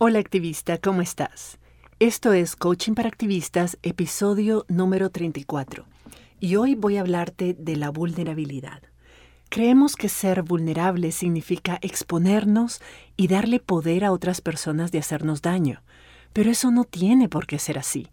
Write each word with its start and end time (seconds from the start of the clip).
Hola 0.00 0.20
activista, 0.20 0.78
¿cómo 0.78 1.02
estás? 1.02 1.58
Esto 1.98 2.32
es 2.32 2.54
Coaching 2.54 2.92
para 2.92 3.08
Activistas, 3.08 3.78
episodio 3.82 4.64
número 4.68 5.10
34. 5.10 5.86
Y 6.38 6.54
hoy 6.54 6.76
voy 6.76 6.98
a 6.98 7.00
hablarte 7.00 7.56
de 7.58 7.74
la 7.74 7.90
vulnerabilidad. 7.90 8.80
Creemos 9.48 9.96
que 9.96 10.08
ser 10.08 10.44
vulnerable 10.44 11.10
significa 11.10 11.80
exponernos 11.82 12.80
y 13.16 13.26
darle 13.26 13.58
poder 13.58 14.04
a 14.04 14.12
otras 14.12 14.40
personas 14.40 14.92
de 14.92 15.00
hacernos 15.00 15.42
daño, 15.42 15.82
pero 16.32 16.48
eso 16.48 16.70
no 16.70 16.84
tiene 16.84 17.28
por 17.28 17.48
qué 17.48 17.58
ser 17.58 17.76
así. 17.76 18.06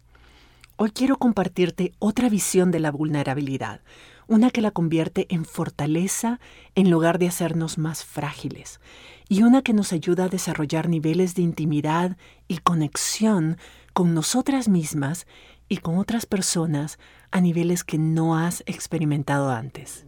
Hoy 0.74 0.90
quiero 0.90 1.18
compartirte 1.18 1.92
otra 2.00 2.28
visión 2.28 2.72
de 2.72 2.80
la 2.80 2.90
vulnerabilidad, 2.90 3.80
una 4.26 4.50
que 4.50 4.60
la 4.60 4.70
convierte 4.70 5.26
en 5.28 5.44
fortaleza 5.44 6.40
en 6.74 6.90
lugar 6.90 7.18
de 7.18 7.28
hacernos 7.28 7.78
más 7.78 8.04
frágiles, 8.04 8.80
y 9.28 9.42
una 9.42 9.62
que 9.62 9.72
nos 9.72 9.92
ayuda 9.92 10.24
a 10.24 10.28
desarrollar 10.28 10.88
niveles 10.88 11.34
de 11.34 11.42
intimidad 11.42 12.16
y 12.48 12.58
conexión 12.58 13.58
con 13.92 14.14
nosotras 14.14 14.68
mismas 14.68 15.26
y 15.68 15.78
con 15.78 15.98
otras 15.98 16.26
personas 16.26 16.98
a 17.30 17.40
niveles 17.40 17.84
que 17.84 17.98
no 17.98 18.36
has 18.36 18.62
experimentado 18.66 19.50
antes. 19.50 20.06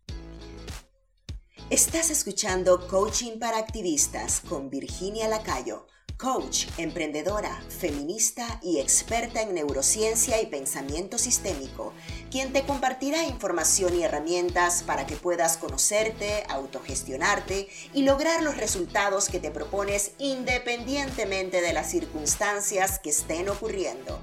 Estás 1.70 2.10
escuchando 2.10 2.86
Coaching 2.88 3.38
para 3.38 3.58
Activistas 3.58 4.40
con 4.40 4.70
Virginia 4.70 5.28
Lacayo 5.28 5.86
coach, 6.18 6.66
emprendedora, 6.78 7.60
feminista 7.68 8.58
y 8.60 8.80
experta 8.80 9.40
en 9.40 9.54
neurociencia 9.54 10.42
y 10.42 10.46
pensamiento 10.46 11.16
sistémico, 11.16 11.94
quien 12.28 12.52
te 12.52 12.64
compartirá 12.64 13.24
información 13.24 13.94
y 13.94 14.02
herramientas 14.02 14.82
para 14.82 15.06
que 15.06 15.14
puedas 15.14 15.56
conocerte, 15.56 16.42
autogestionarte 16.48 17.68
y 17.94 18.02
lograr 18.02 18.42
los 18.42 18.56
resultados 18.56 19.28
que 19.28 19.38
te 19.38 19.52
propones 19.52 20.10
independientemente 20.18 21.60
de 21.60 21.72
las 21.72 21.88
circunstancias 21.88 22.98
que 22.98 23.10
estén 23.10 23.48
ocurriendo. 23.48 24.20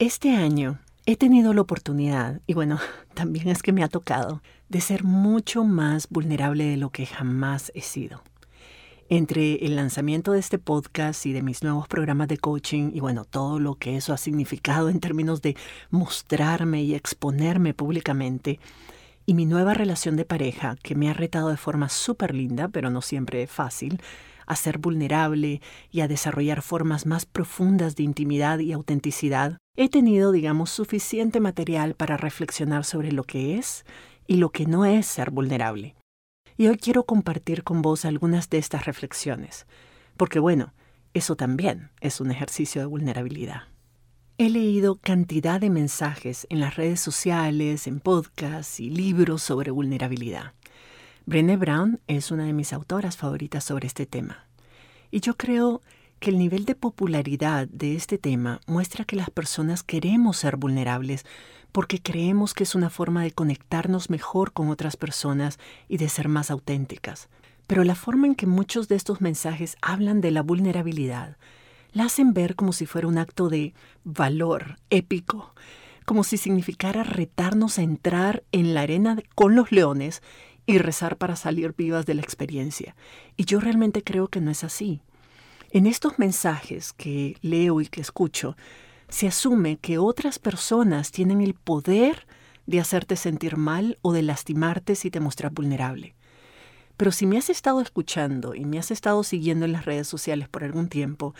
Este 0.00 0.30
año 0.30 0.80
he 1.06 1.14
tenido 1.14 1.54
la 1.54 1.60
oportunidad, 1.60 2.40
y 2.48 2.54
bueno, 2.54 2.80
también 3.14 3.48
es 3.48 3.62
que 3.62 3.72
me 3.72 3.84
ha 3.84 3.88
tocado, 3.88 4.42
de 4.68 4.80
ser 4.80 5.04
mucho 5.04 5.62
más 5.62 6.08
vulnerable 6.08 6.64
de 6.64 6.78
lo 6.78 6.90
que 6.90 7.06
jamás 7.06 7.70
he 7.76 7.80
sido 7.80 8.22
entre 9.08 9.64
el 9.66 9.76
lanzamiento 9.76 10.32
de 10.32 10.40
este 10.40 10.58
podcast 10.58 11.26
y 11.26 11.32
de 11.32 11.42
mis 11.42 11.62
nuevos 11.62 11.88
programas 11.88 12.28
de 12.28 12.38
coaching 12.38 12.90
y 12.92 13.00
bueno, 13.00 13.24
todo 13.24 13.58
lo 13.58 13.74
que 13.74 13.96
eso 13.96 14.12
ha 14.12 14.16
significado 14.16 14.88
en 14.88 15.00
términos 15.00 15.42
de 15.42 15.56
mostrarme 15.90 16.82
y 16.82 16.94
exponerme 16.94 17.74
públicamente, 17.74 18.60
y 19.26 19.34
mi 19.34 19.46
nueva 19.46 19.74
relación 19.74 20.16
de 20.16 20.24
pareja 20.24 20.76
que 20.82 20.94
me 20.94 21.08
ha 21.08 21.14
retado 21.14 21.48
de 21.48 21.56
forma 21.56 21.88
súper 21.88 22.34
linda, 22.34 22.68
pero 22.68 22.90
no 22.90 23.00
siempre 23.00 23.46
fácil, 23.46 24.00
a 24.46 24.56
ser 24.56 24.78
vulnerable 24.78 25.62
y 25.90 26.00
a 26.00 26.08
desarrollar 26.08 26.62
formas 26.62 27.06
más 27.06 27.24
profundas 27.24 27.96
de 27.96 28.02
intimidad 28.02 28.58
y 28.58 28.72
autenticidad, 28.72 29.58
he 29.76 29.88
tenido, 29.88 30.32
digamos, 30.32 30.70
suficiente 30.70 31.40
material 31.40 31.94
para 31.94 32.16
reflexionar 32.16 32.84
sobre 32.84 33.12
lo 33.12 33.24
que 33.24 33.56
es 33.56 33.84
y 34.26 34.36
lo 34.36 34.50
que 34.50 34.66
no 34.66 34.84
es 34.84 35.06
ser 35.06 35.30
vulnerable. 35.30 35.94
Y 36.56 36.68
hoy 36.68 36.76
quiero 36.76 37.04
compartir 37.04 37.64
con 37.64 37.82
vos 37.82 38.04
algunas 38.04 38.48
de 38.48 38.58
estas 38.58 38.86
reflexiones, 38.86 39.66
porque 40.16 40.38
bueno, 40.38 40.72
eso 41.12 41.36
también 41.36 41.90
es 42.00 42.20
un 42.20 42.30
ejercicio 42.30 42.80
de 42.80 42.86
vulnerabilidad. 42.86 43.62
He 44.38 44.50
leído 44.50 44.96
cantidad 44.96 45.60
de 45.60 45.70
mensajes 45.70 46.46
en 46.50 46.60
las 46.60 46.76
redes 46.76 47.00
sociales, 47.00 47.86
en 47.86 48.00
podcasts 48.00 48.80
y 48.80 48.90
libros 48.90 49.42
sobre 49.42 49.70
vulnerabilidad. 49.70 50.54
Brené 51.26 51.56
Brown 51.56 52.00
es 52.08 52.30
una 52.30 52.44
de 52.44 52.52
mis 52.52 52.72
autoras 52.72 53.16
favoritas 53.16 53.64
sobre 53.64 53.86
este 53.86 54.06
tema. 54.06 54.46
Y 55.10 55.20
yo 55.20 55.36
creo 55.36 55.82
el 56.30 56.38
nivel 56.38 56.64
de 56.64 56.74
popularidad 56.74 57.68
de 57.68 57.96
este 57.96 58.18
tema 58.18 58.60
muestra 58.66 59.04
que 59.04 59.16
las 59.16 59.30
personas 59.30 59.82
queremos 59.82 60.36
ser 60.36 60.56
vulnerables 60.56 61.24
porque 61.72 62.00
creemos 62.00 62.54
que 62.54 62.64
es 62.64 62.74
una 62.74 62.90
forma 62.90 63.22
de 63.22 63.32
conectarnos 63.32 64.10
mejor 64.10 64.52
con 64.52 64.68
otras 64.68 64.96
personas 64.96 65.58
y 65.88 65.96
de 65.96 66.08
ser 66.08 66.28
más 66.28 66.50
auténticas. 66.50 67.28
Pero 67.66 67.84
la 67.84 67.94
forma 67.94 68.26
en 68.26 68.34
que 68.34 68.46
muchos 68.46 68.88
de 68.88 68.96
estos 68.96 69.20
mensajes 69.20 69.76
hablan 69.82 70.20
de 70.20 70.30
la 70.30 70.42
vulnerabilidad 70.42 71.36
la 71.92 72.04
hacen 72.04 72.34
ver 72.34 72.54
como 72.56 72.72
si 72.72 72.86
fuera 72.86 73.08
un 73.08 73.18
acto 73.18 73.48
de 73.48 73.72
valor 74.04 74.76
épico, 74.90 75.54
como 76.04 76.24
si 76.24 76.36
significara 76.36 77.04
retarnos 77.04 77.78
a 77.78 77.82
entrar 77.82 78.42
en 78.52 78.74
la 78.74 78.82
arena 78.82 79.16
con 79.34 79.54
los 79.54 79.72
leones 79.72 80.22
y 80.66 80.78
rezar 80.78 81.16
para 81.16 81.36
salir 81.36 81.74
vivas 81.76 82.06
de 82.06 82.14
la 82.14 82.22
experiencia. 82.22 82.94
Y 83.36 83.44
yo 83.44 83.60
realmente 83.60 84.02
creo 84.02 84.28
que 84.28 84.40
no 84.40 84.50
es 84.50 84.64
así. 84.64 85.00
En 85.74 85.86
estos 85.86 86.20
mensajes 86.20 86.92
que 86.92 87.36
leo 87.42 87.80
y 87.80 87.88
que 87.88 88.00
escucho, 88.00 88.56
se 89.08 89.26
asume 89.26 89.76
que 89.76 89.98
otras 89.98 90.38
personas 90.38 91.10
tienen 91.10 91.40
el 91.40 91.54
poder 91.54 92.28
de 92.66 92.78
hacerte 92.78 93.16
sentir 93.16 93.56
mal 93.56 93.98
o 94.00 94.12
de 94.12 94.22
lastimarte 94.22 94.94
si 94.94 95.10
te 95.10 95.18
muestras 95.18 95.52
vulnerable. 95.52 96.14
Pero 96.96 97.10
si 97.10 97.26
me 97.26 97.38
has 97.38 97.50
estado 97.50 97.80
escuchando 97.80 98.54
y 98.54 98.66
me 98.66 98.78
has 98.78 98.92
estado 98.92 99.24
siguiendo 99.24 99.64
en 99.64 99.72
las 99.72 99.84
redes 99.84 100.06
sociales 100.06 100.48
por 100.48 100.62
algún 100.62 100.88
tiempo, 100.88 101.34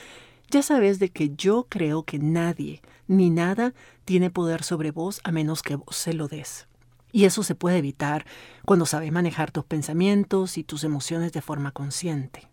ya 0.50 0.62
sabes 0.62 0.98
de 0.98 1.10
que 1.10 1.30
yo 1.36 1.68
creo 1.68 2.02
que 2.02 2.18
nadie 2.18 2.82
ni 3.06 3.30
nada 3.30 3.72
tiene 4.04 4.30
poder 4.30 4.64
sobre 4.64 4.90
vos 4.90 5.20
a 5.22 5.30
menos 5.30 5.62
que 5.62 5.76
vos 5.76 5.94
se 5.94 6.12
lo 6.12 6.26
des. 6.26 6.66
Y 7.12 7.26
eso 7.26 7.44
se 7.44 7.54
puede 7.54 7.78
evitar 7.78 8.26
cuando 8.64 8.84
sabes 8.84 9.12
manejar 9.12 9.52
tus 9.52 9.64
pensamientos 9.64 10.58
y 10.58 10.64
tus 10.64 10.82
emociones 10.82 11.32
de 11.32 11.40
forma 11.40 11.70
consciente. 11.70 12.48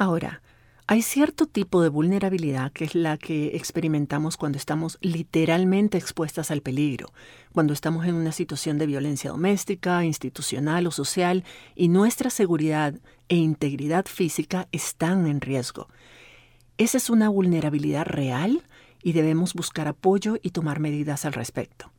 Ahora, 0.00 0.40
hay 0.90 1.02
cierto 1.02 1.46
tipo 1.46 1.82
de 1.82 1.88
vulnerabilidad 1.88 2.72
que 2.72 2.82
es 2.82 2.96
la 2.96 3.16
que 3.16 3.54
experimentamos 3.54 4.36
cuando 4.36 4.58
estamos 4.58 4.98
literalmente 5.00 5.96
expuestas 5.96 6.50
al 6.50 6.62
peligro, 6.62 7.12
cuando 7.52 7.72
estamos 7.72 8.06
en 8.06 8.16
una 8.16 8.32
situación 8.32 8.76
de 8.76 8.86
violencia 8.86 9.30
doméstica, 9.30 10.04
institucional 10.04 10.88
o 10.88 10.90
social 10.90 11.44
y 11.76 11.86
nuestra 11.86 12.28
seguridad 12.28 12.94
e 13.28 13.36
integridad 13.36 14.06
física 14.06 14.66
están 14.72 15.28
en 15.28 15.40
riesgo. 15.40 15.86
Esa 16.76 16.96
es 16.96 17.08
una 17.08 17.28
vulnerabilidad 17.28 18.06
real 18.06 18.64
y 19.00 19.12
debemos 19.12 19.54
buscar 19.54 19.86
apoyo 19.86 20.38
y 20.42 20.50
tomar 20.50 20.80
medidas 20.80 21.24
al 21.24 21.34
respecto. 21.34 21.92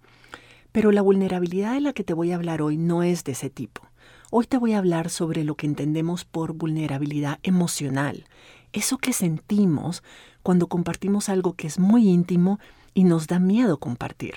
Pero 0.73 0.91
la 0.91 1.01
vulnerabilidad 1.01 1.75
de 1.75 1.81
la 1.81 1.93
que 1.93 2.03
te 2.03 2.13
voy 2.13 2.33
a 2.33 2.35
hablar 2.35 2.61
hoy 2.61 2.75
no 2.75 3.03
es 3.03 3.23
de 3.23 3.31
ese 3.31 3.49
tipo. 3.49 3.83
Hoy 4.31 4.47
te 4.47 4.57
voy 4.57 4.73
a 4.73 4.77
hablar 4.77 5.09
sobre 5.09 5.45
lo 5.45 5.55
que 5.55 5.65
entendemos 5.65 6.25
por 6.25 6.53
vulnerabilidad 6.53 7.39
emocional 7.43 8.25
eso 8.73 8.97
que 8.97 9.13
sentimos 9.13 10.03
cuando 10.43 10.67
compartimos 10.67 11.29
algo 11.29 11.53
que 11.53 11.67
es 11.67 11.79
muy 11.79 12.07
íntimo 12.07 12.59
y 12.93 13.03
nos 13.03 13.27
da 13.27 13.39
miedo 13.39 13.79
compartir. 13.79 14.35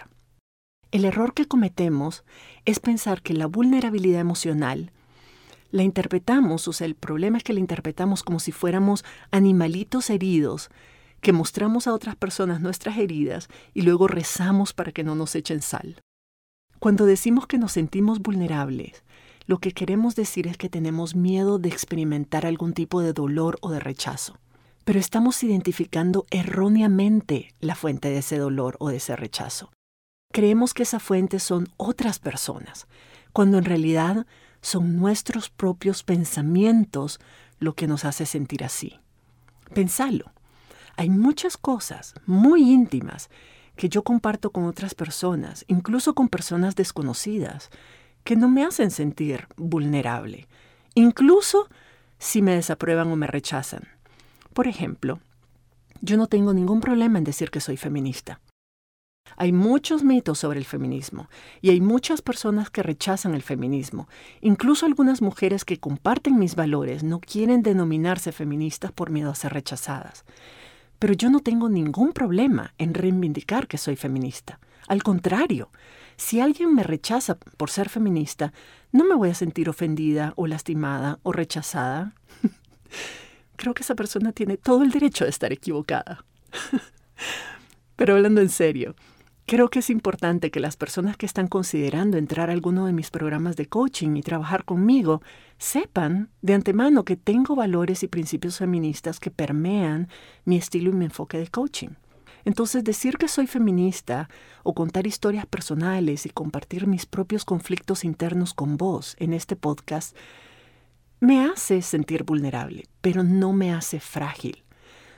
El 0.91 1.05
error 1.05 1.35
que 1.35 1.47
cometemos 1.47 2.25
es 2.65 2.79
pensar 2.79 3.23
que 3.23 3.35
la 3.35 3.47
vulnerabilidad 3.47 4.21
emocional 4.21 4.93
la 5.75 5.83
interpretamos, 5.83 6.69
o 6.69 6.73
sea, 6.73 6.87
el 6.87 6.95
problema 6.95 7.39
es 7.39 7.43
que 7.43 7.53
la 7.53 7.59
interpretamos 7.59 8.23
como 8.23 8.39
si 8.39 8.53
fuéramos 8.53 9.05
animalitos 9.33 10.09
heridos, 10.09 10.71
que 11.21 11.33
mostramos 11.33 11.89
a 11.89 11.93
otras 11.93 12.15
personas 12.15 12.61
nuestras 12.61 12.97
heridas 12.97 13.49
y 13.73 13.83
luego 13.83 14.07
rezamos 14.07 14.73
para 14.73 14.93
que 14.93 15.03
no 15.03 15.17
nos 15.17 15.35
echen 15.35 15.63
sal. 15.63 16.01
Cuando 16.79 17.07
decimos 17.07 17.49
que 17.49 17.59
nos 17.59 17.73
sentimos 17.73 18.21
vulnerables, 18.21 19.03
lo 19.47 19.59
que 19.59 19.73
queremos 19.73 20.15
decir 20.15 20.47
es 20.47 20.57
que 20.57 20.71
tenemos 20.71 21.15
miedo 21.15 21.59
de 21.59 21.69
experimentar 21.69 22.47
algún 22.47 22.73
tipo 22.73 23.03
de 23.03 23.13
dolor 23.13 23.59
o 23.61 23.71
de 23.71 23.81
rechazo. 23.81 24.39
Pero 24.85 24.99
estamos 24.99 25.43
identificando 25.43 26.27
erróneamente 26.31 27.55
la 27.61 27.75
fuente 27.75 28.09
de 28.09 28.19
ese 28.19 28.39
dolor 28.39 28.77
o 28.81 28.89
de 28.89 28.97
ese 28.97 29.17
rechazo. 29.17 29.71
Creemos 30.33 30.75
que 30.75 30.83
esa 30.83 30.99
fuente 30.99 31.39
son 31.39 31.69
otras 31.77 32.19
personas, 32.19 32.87
cuando 33.33 33.59
en 33.59 33.65
realidad 33.65 34.27
son 34.61 34.97
nuestros 34.97 35.51
propios 35.51 36.03
pensamientos 36.03 37.21
lo 37.59 37.75
que 37.75 37.87
nos 37.87 38.05
hace 38.05 38.27
sentir 38.27 38.65
así. 38.65 38.99
Pensalo. 39.75 40.33
Hay 40.97 41.11
muchas 41.11 41.57
cosas 41.57 42.15
muy 42.27 42.71
íntimas 42.71 43.29
que 43.77 43.89
yo 43.89 44.05
comparto 44.05 44.51
con 44.51 44.65
otras 44.65 44.95
personas, 44.95 45.65
incluso 45.67 46.15
con 46.15 46.29
personas 46.29 46.77
desconocidas, 46.77 47.71
que 48.25 48.37
no 48.37 48.49
me 48.49 48.65
hacen 48.65 48.91
sentir 48.91 49.47
vulnerable, 49.57 50.49
incluso 50.95 51.69
si 52.19 52.43
me 52.43 52.55
desaprueban 52.55 53.09
o 53.09 53.17
me 53.17 53.27
rechazan. 53.27 53.89
Por 54.53 54.67
ejemplo, 54.67 55.21
yo 56.01 56.17
no 56.17 56.27
tengo 56.27 56.53
ningún 56.55 56.81
problema 56.81 57.19
en 57.19 57.25
decir 57.25 57.51
que 57.51 57.61
soy 57.61 57.77
feminista. 57.77 58.41
Hay 59.37 59.53
muchos 59.53 60.05
mitos 60.05 60.39
sobre 60.39 60.59
el 60.59 60.65
feminismo 60.65 61.29
y 61.61 61.71
hay 61.71 61.81
muchas 61.81 62.23
personas 62.23 62.71
que 62.71 62.83
rechazan 62.83 63.35
el 63.35 63.43
feminismo. 63.43 64.09
Incluso 64.41 64.87
algunas 64.87 65.23
mujeres 65.23 65.65
que 65.65 65.81
comparten 65.81 66.39
mis 66.39 66.55
valores 66.55 67.03
no 67.03 67.21
quieren 67.21 67.63
denominarse 67.63 68.33
feministas 68.33 68.93
por 68.93 69.11
miedo 69.11 69.31
a 69.31 69.35
ser 69.35 69.53
rechazadas. 69.53 70.25
Pero 70.99 71.15
yo 71.15 71.31
no 71.31 71.41
tengo 71.41 71.69
ningún 71.69 72.13
problema 72.13 72.75
en 72.79 72.95
reivindicar 72.95 73.67
que 73.67 73.79
soy 73.79 73.97
feminista. 73.97 74.61
Al 74.87 75.03
contrario, 75.03 75.71
si 76.17 76.41
alguien 76.41 76.75
me 76.75 76.83
rechaza 76.83 77.37
por 77.37 77.71
ser 77.71 77.89
feminista, 77.89 78.53
no 78.93 79.05
me 79.05 79.15
voy 79.15 79.31
a 79.31 79.35
sentir 79.35 79.69
ofendida 79.69 80.33
o 80.37 80.47
lastimada 80.47 81.19
o 81.23 81.33
rechazada. 81.33 82.15
creo 83.57 83.75
que 83.75 83.83
esa 83.83 83.95
persona 83.95 84.33
tiene 84.33 84.57
todo 84.57 84.83
el 84.83 84.91
derecho 84.91 85.25
de 85.25 85.31
estar 85.31 85.53
equivocada. 85.53 86.25
Pero 87.97 88.15
hablando 88.15 88.41
en 88.41 88.49
serio, 88.49 88.95
creo 89.47 89.69
que 89.69 89.79
es 89.79 89.91
importante 89.91 90.51
que 90.51 90.61
las 90.61 90.77
personas 90.77 91.17
que 91.17 91.27
están 91.27 91.49
considerando 91.49 92.17
entrar 92.17 92.51
a 92.51 92.53
alguno 92.53 92.87
de 92.87 92.93
mis 92.93 93.11
programas 93.11 93.57
de 93.57 93.67
coaching 93.67 94.17
y 94.17 94.23
trabajar 94.23 94.65
conmigo 94.65 95.23
sepan 95.59 96.31
de 96.43 96.55
antemano 96.55 97.05
que 97.05 97.17
tengo 97.17 97.55
valores 97.55 98.03
y 98.03 98.09
principios 98.09 98.59
feministas 98.59 99.21
que 99.21 99.31
permean 99.31 100.09
mi 100.45 100.57
estilo 100.57 100.91
y 100.91 100.95
mi 100.95 101.05
enfoque 101.07 101.39
de 101.39 101.49
coaching. 101.49 101.91
Entonces 102.45 102.85
decir 102.85 103.17
que 103.17 103.29
soy 103.29 103.47
feminista 103.47 104.29
o 104.63 104.75
contar 104.75 105.07
historias 105.07 105.47
personales 105.47 106.27
y 106.27 106.31
compartir 106.31 106.87
mis 106.87 107.07
propios 107.07 107.45
conflictos 107.45 108.05
internos 108.05 108.53
con 108.53 108.77
vos 108.77 109.17
en 109.19 109.33
este 109.33 109.57
podcast 109.57 110.15
me 111.21 111.45
hace 111.45 111.81
sentir 111.81 112.25
vulnerable, 112.25 112.85
pero 113.01 113.23
no 113.23 113.53
me 113.53 113.73
hace 113.73 113.99
frágil. 113.99 114.63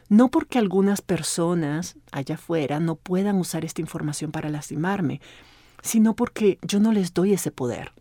No 0.09 0.29
porque 0.29 0.59
algunas 0.59 1.03
personas 1.03 1.97
allá 2.13 2.37
afuera 2.37 2.79
no 2.79 2.95
puedan 2.95 3.37
usar 3.37 3.65
esta 3.65 3.81
información 3.81 4.31
para 4.31 4.49
lastimarme, 4.49 5.21
sino 5.83 6.15
porque 6.15 6.59
yo 6.63 6.79
no 6.79 6.93
les 6.93 7.13
doy 7.13 7.33
ese 7.33 7.51
poder. 7.51 7.93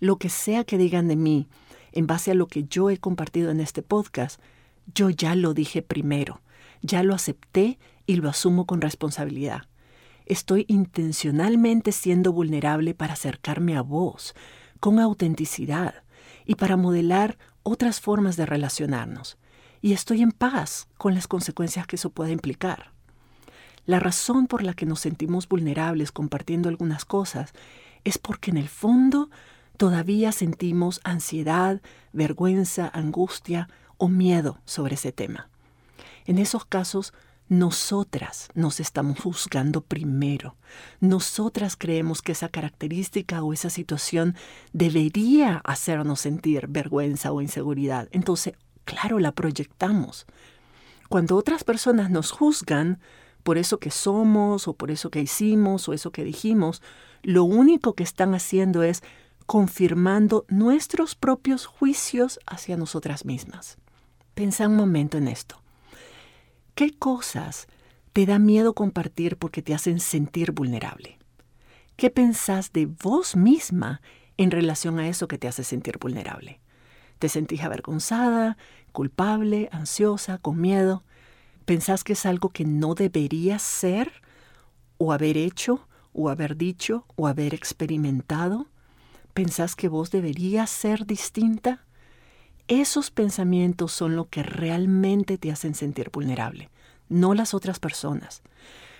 Lo 0.00 0.16
que 0.16 0.30
sea 0.30 0.64
que 0.64 0.78
digan 0.78 1.08
de 1.08 1.16
mí, 1.16 1.46
en 1.92 2.06
base 2.06 2.30
a 2.30 2.34
lo 2.34 2.46
que 2.46 2.64
yo 2.64 2.88
he 2.88 2.96
compartido 2.96 3.50
en 3.50 3.60
este 3.60 3.82
podcast, 3.82 4.40
yo 4.94 5.10
ya 5.10 5.34
lo 5.34 5.52
dije 5.52 5.82
primero, 5.82 6.40
ya 6.80 7.02
lo 7.02 7.14
acepté 7.14 7.78
y 8.06 8.16
lo 8.16 8.28
asumo 8.28 8.66
con 8.66 8.80
responsabilidad. 8.80 9.62
Estoy 10.26 10.64
intencionalmente 10.68 11.92
siendo 11.92 12.32
vulnerable 12.32 12.94
para 12.94 13.12
acercarme 13.12 13.76
a 13.76 13.82
vos, 13.82 14.34
con 14.80 14.98
autenticidad, 14.98 16.04
y 16.46 16.56
para 16.56 16.76
modelar 16.76 17.38
otras 17.62 18.00
formas 18.00 18.36
de 18.36 18.46
relacionarnos 18.46 19.38
y 19.84 19.92
estoy 19.92 20.22
en 20.22 20.32
paz 20.32 20.88
con 20.96 21.14
las 21.14 21.28
consecuencias 21.28 21.86
que 21.86 21.96
eso 21.96 22.08
pueda 22.08 22.30
implicar. 22.30 22.92
La 23.84 24.00
razón 24.00 24.46
por 24.46 24.62
la 24.62 24.72
que 24.72 24.86
nos 24.86 25.00
sentimos 25.00 25.46
vulnerables 25.46 26.10
compartiendo 26.10 26.70
algunas 26.70 27.04
cosas 27.04 27.52
es 28.02 28.16
porque 28.16 28.50
en 28.50 28.56
el 28.56 28.68
fondo 28.70 29.28
todavía 29.76 30.32
sentimos 30.32 31.02
ansiedad, 31.04 31.82
vergüenza, 32.14 32.90
angustia 32.94 33.68
o 33.98 34.08
miedo 34.08 34.58
sobre 34.64 34.94
ese 34.94 35.12
tema. 35.12 35.50
En 36.24 36.38
esos 36.38 36.64
casos, 36.64 37.12
nosotras 37.48 38.48
nos 38.54 38.80
estamos 38.80 39.20
juzgando 39.20 39.82
primero. 39.82 40.56
Nosotras 41.00 41.76
creemos 41.76 42.22
que 42.22 42.32
esa 42.32 42.48
característica 42.48 43.42
o 43.42 43.52
esa 43.52 43.70
situación 43.70 44.34
debería 44.72 45.60
hacernos 45.64 46.20
sentir 46.20 46.66
vergüenza 46.68 47.32
o 47.32 47.42
inseguridad. 47.42 48.08
Entonces, 48.12 48.54
claro, 48.84 49.18
la 49.18 49.32
proyectamos. 49.32 50.26
Cuando 51.08 51.36
otras 51.36 51.64
personas 51.64 52.10
nos 52.10 52.30
juzgan 52.30 52.98
por 53.42 53.58
eso 53.58 53.78
que 53.78 53.90
somos 53.90 54.66
o 54.66 54.72
por 54.72 54.90
eso 54.90 55.10
que 55.10 55.20
hicimos 55.20 55.88
o 55.88 55.92
eso 55.92 56.10
que 56.10 56.24
dijimos, 56.24 56.82
lo 57.22 57.44
único 57.44 57.94
que 57.94 58.02
están 58.02 58.34
haciendo 58.34 58.82
es 58.82 59.02
confirmando 59.46 60.46
nuestros 60.48 61.14
propios 61.14 61.66
juicios 61.66 62.40
hacia 62.46 62.78
nosotras 62.78 63.26
mismas. 63.26 63.76
Pensa 64.34 64.66
un 64.66 64.76
momento 64.76 65.18
en 65.18 65.28
esto. 65.28 65.63
¿Qué 66.74 66.90
cosas 66.92 67.68
te 68.12 68.26
da 68.26 68.40
miedo 68.40 68.74
compartir 68.74 69.36
porque 69.36 69.62
te 69.62 69.74
hacen 69.74 70.00
sentir 70.00 70.50
vulnerable? 70.50 71.18
¿Qué 71.96 72.10
pensás 72.10 72.72
de 72.72 72.86
vos 72.86 73.36
misma 73.36 74.02
en 74.36 74.50
relación 74.50 74.98
a 74.98 75.08
eso 75.08 75.28
que 75.28 75.38
te 75.38 75.46
hace 75.46 75.62
sentir 75.62 75.98
vulnerable? 75.98 76.60
¿Te 77.20 77.28
sentís 77.28 77.62
avergonzada, 77.62 78.56
culpable, 78.90 79.68
ansiosa, 79.70 80.38
con 80.38 80.60
miedo? 80.60 81.04
¿Pensás 81.64 82.02
que 82.02 82.14
es 82.14 82.26
algo 82.26 82.48
que 82.48 82.64
no 82.64 82.96
deberías 82.96 83.62
ser 83.62 84.10
o 84.98 85.12
haber 85.12 85.36
hecho 85.36 85.86
o 86.12 86.28
haber 86.28 86.56
dicho 86.56 87.06
o 87.14 87.28
haber 87.28 87.54
experimentado? 87.54 88.66
¿Pensás 89.32 89.76
que 89.76 89.86
vos 89.86 90.10
deberías 90.10 90.70
ser 90.70 91.06
distinta? 91.06 91.83
Esos 92.68 93.10
pensamientos 93.10 93.92
son 93.92 94.16
lo 94.16 94.28
que 94.28 94.42
realmente 94.42 95.38
te 95.38 95.50
hacen 95.52 95.74
sentir 95.74 96.10
vulnerable, 96.10 96.70
no 97.08 97.34
las 97.34 97.54
otras 97.54 97.78
personas. 97.78 98.42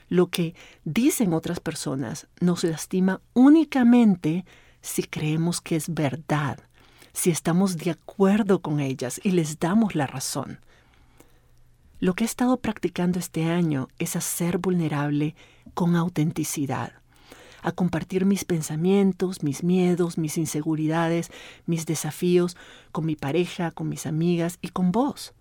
Lo 0.09 0.29
que 0.29 0.55
dicen 0.85 1.33
otras 1.33 1.61
personas 1.61 2.27
nos 2.41 2.63
lastima 2.65 3.21
únicamente 3.33 4.45
si 4.83 5.03
creemos 5.03 5.61
que 5.61 5.77
es 5.77 5.93
verdad 5.93 6.59
si 7.15 7.31
estamos 7.31 7.79
de 7.79 7.93
acuerdo 7.93 8.61
con 8.61 8.81
ellas 8.81 9.21
y 9.23 9.31
les 9.31 9.59
damos 9.61 9.95
la 9.95 10.07
razón. 10.07 10.59
Lo 12.01 12.15
que 12.15 12.25
he 12.25 12.27
estado 12.27 12.59
practicando 12.59 13.19
este 13.19 13.45
año 13.47 13.89
es 13.99 14.17
hacer 14.17 14.59
vulnerable 14.59 15.35
con 15.73 15.97
autenticidad, 15.97 16.93
a 17.65 17.73
compartir 17.73 18.27
mis 18.27 18.45
pensamientos, 18.45 19.43
mis 19.43 19.65
miedos, 19.65 20.19
mis 20.19 20.37
inseguridades, 20.37 21.33
mis 21.65 21.87
desafíos 21.87 22.57
con 22.93 23.07
mi 23.07 23.17
pareja, 23.17 23.71
con 23.71 23.89
mis 23.89 24.07
amigas 24.07 24.59
y 24.61 24.69
con 24.69 24.93
vos, 24.93 25.33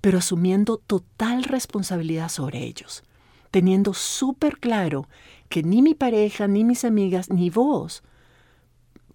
pero 0.00 0.18
asumiendo 0.18 0.78
total 0.78 1.42
responsabilidad 1.42 2.28
sobre 2.28 2.62
ellos, 2.62 3.02
teniendo 3.50 3.92
súper 3.92 4.58
claro 4.58 5.08
que 5.48 5.64
ni 5.64 5.82
mi 5.82 5.94
pareja, 5.94 6.46
ni 6.46 6.62
mis 6.62 6.84
amigas, 6.84 7.28
ni 7.28 7.50
vos 7.50 8.04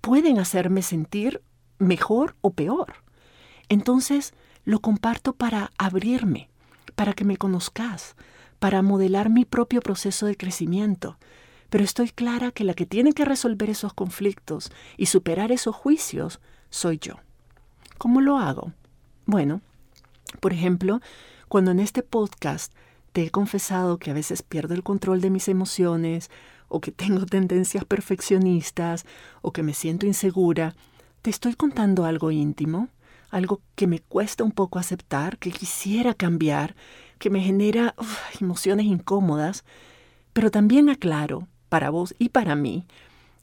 pueden 0.01 0.37
hacerme 0.37 0.81
sentir 0.81 1.41
mejor 1.77 2.35
o 2.41 2.51
peor. 2.51 2.95
Entonces 3.69 4.33
lo 4.65 4.81
comparto 4.81 5.31
para 5.31 5.71
abrirme, 5.77 6.49
para 6.95 7.13
que 7.13 7.23
me 7.23 7.37
conozcas, 7.37 8.17
para 8.59 8.81
modelar 8.81 9.29
mi 9.29 9.45
propio 9.45 9.79
proceso 9.79 10.25
de 10.25 10.35
crecimiento. 10.35 11.17
Pero 11.69 11.83
estoy 11.83 12.09
clara 12.09 12.51
que 12.51 12.63
la 12.63 12.73
que 12.73 12.85
tiene 12.85 13.13
que 13.13 13.25
resolver 13.25 13.69
esos 13.69 13.93
conflictos 13.93 14.71
y 14.97 15.07
superar 15.07 15.51
esos 15.51 15.75
juicios 15.75 16.39
soy 16.69 16.99
yo. 16.99 17.15
¿Cómo 17.97 18.21
lo 18.21 18.37
hago? 18.37 18.73
Bueno, 19.25 19.61
por 20.39 20.53
ejemplo, 20.53 21.01
cuando 21.47 21.71
en 21.71 21.79
este 21.79 22.03
podcast 22.03 22.73
te 23.11 23.23
he 23.23 23.29
confesado 23.29 23.97
que 23.97 24.11
a 24.11 24.13
veces 24.13 24.43
pierdo 24.43 24.73
el 24.73 24.83
control 24.83 25.21
de 25.21 25.29
mis 25.29 25.47
emociones, 25.47 26.29
o 26.67 26.79
que 26.79 26.91
tengo 26.91 27.25
tendencias 27.25 27.83
perfeccionistas, 27.85 29.05
o 29.41 29.51
que 29.51 29.63
me 29.63 29.73
siento 29.73 30.05
insegura, 30.05 30.75
te 31.21 31.29
estoy 31.29 31.55
contando 31.55 32.05
algo 32.05 32.31
íntimo, 32.31 32.87
algo 33.29 33.61
que 33.75 33.87
me 33.87 33.99
cuesta 33.99 34.43
un 34.43 34.51
poco 34.51 34.79
aceptar, 34.79 35.37
que 35.37 35.51
quisiera 35.51 36.13
cambiar, 36.13 36.75
que 37.19 37.29
me 37.29 37.41
genera 37.41 37.95
emociones 38.39 38.85
incómodas, 38.85 39.65
pero 40.33 40.49
también 40.51 40.89
aclaro, 40.89 41.47
para 41.69 41.89
vos 41.89 42.15
y 42.19 42.29
para 42.29 42.55
mí, 42.55 42.85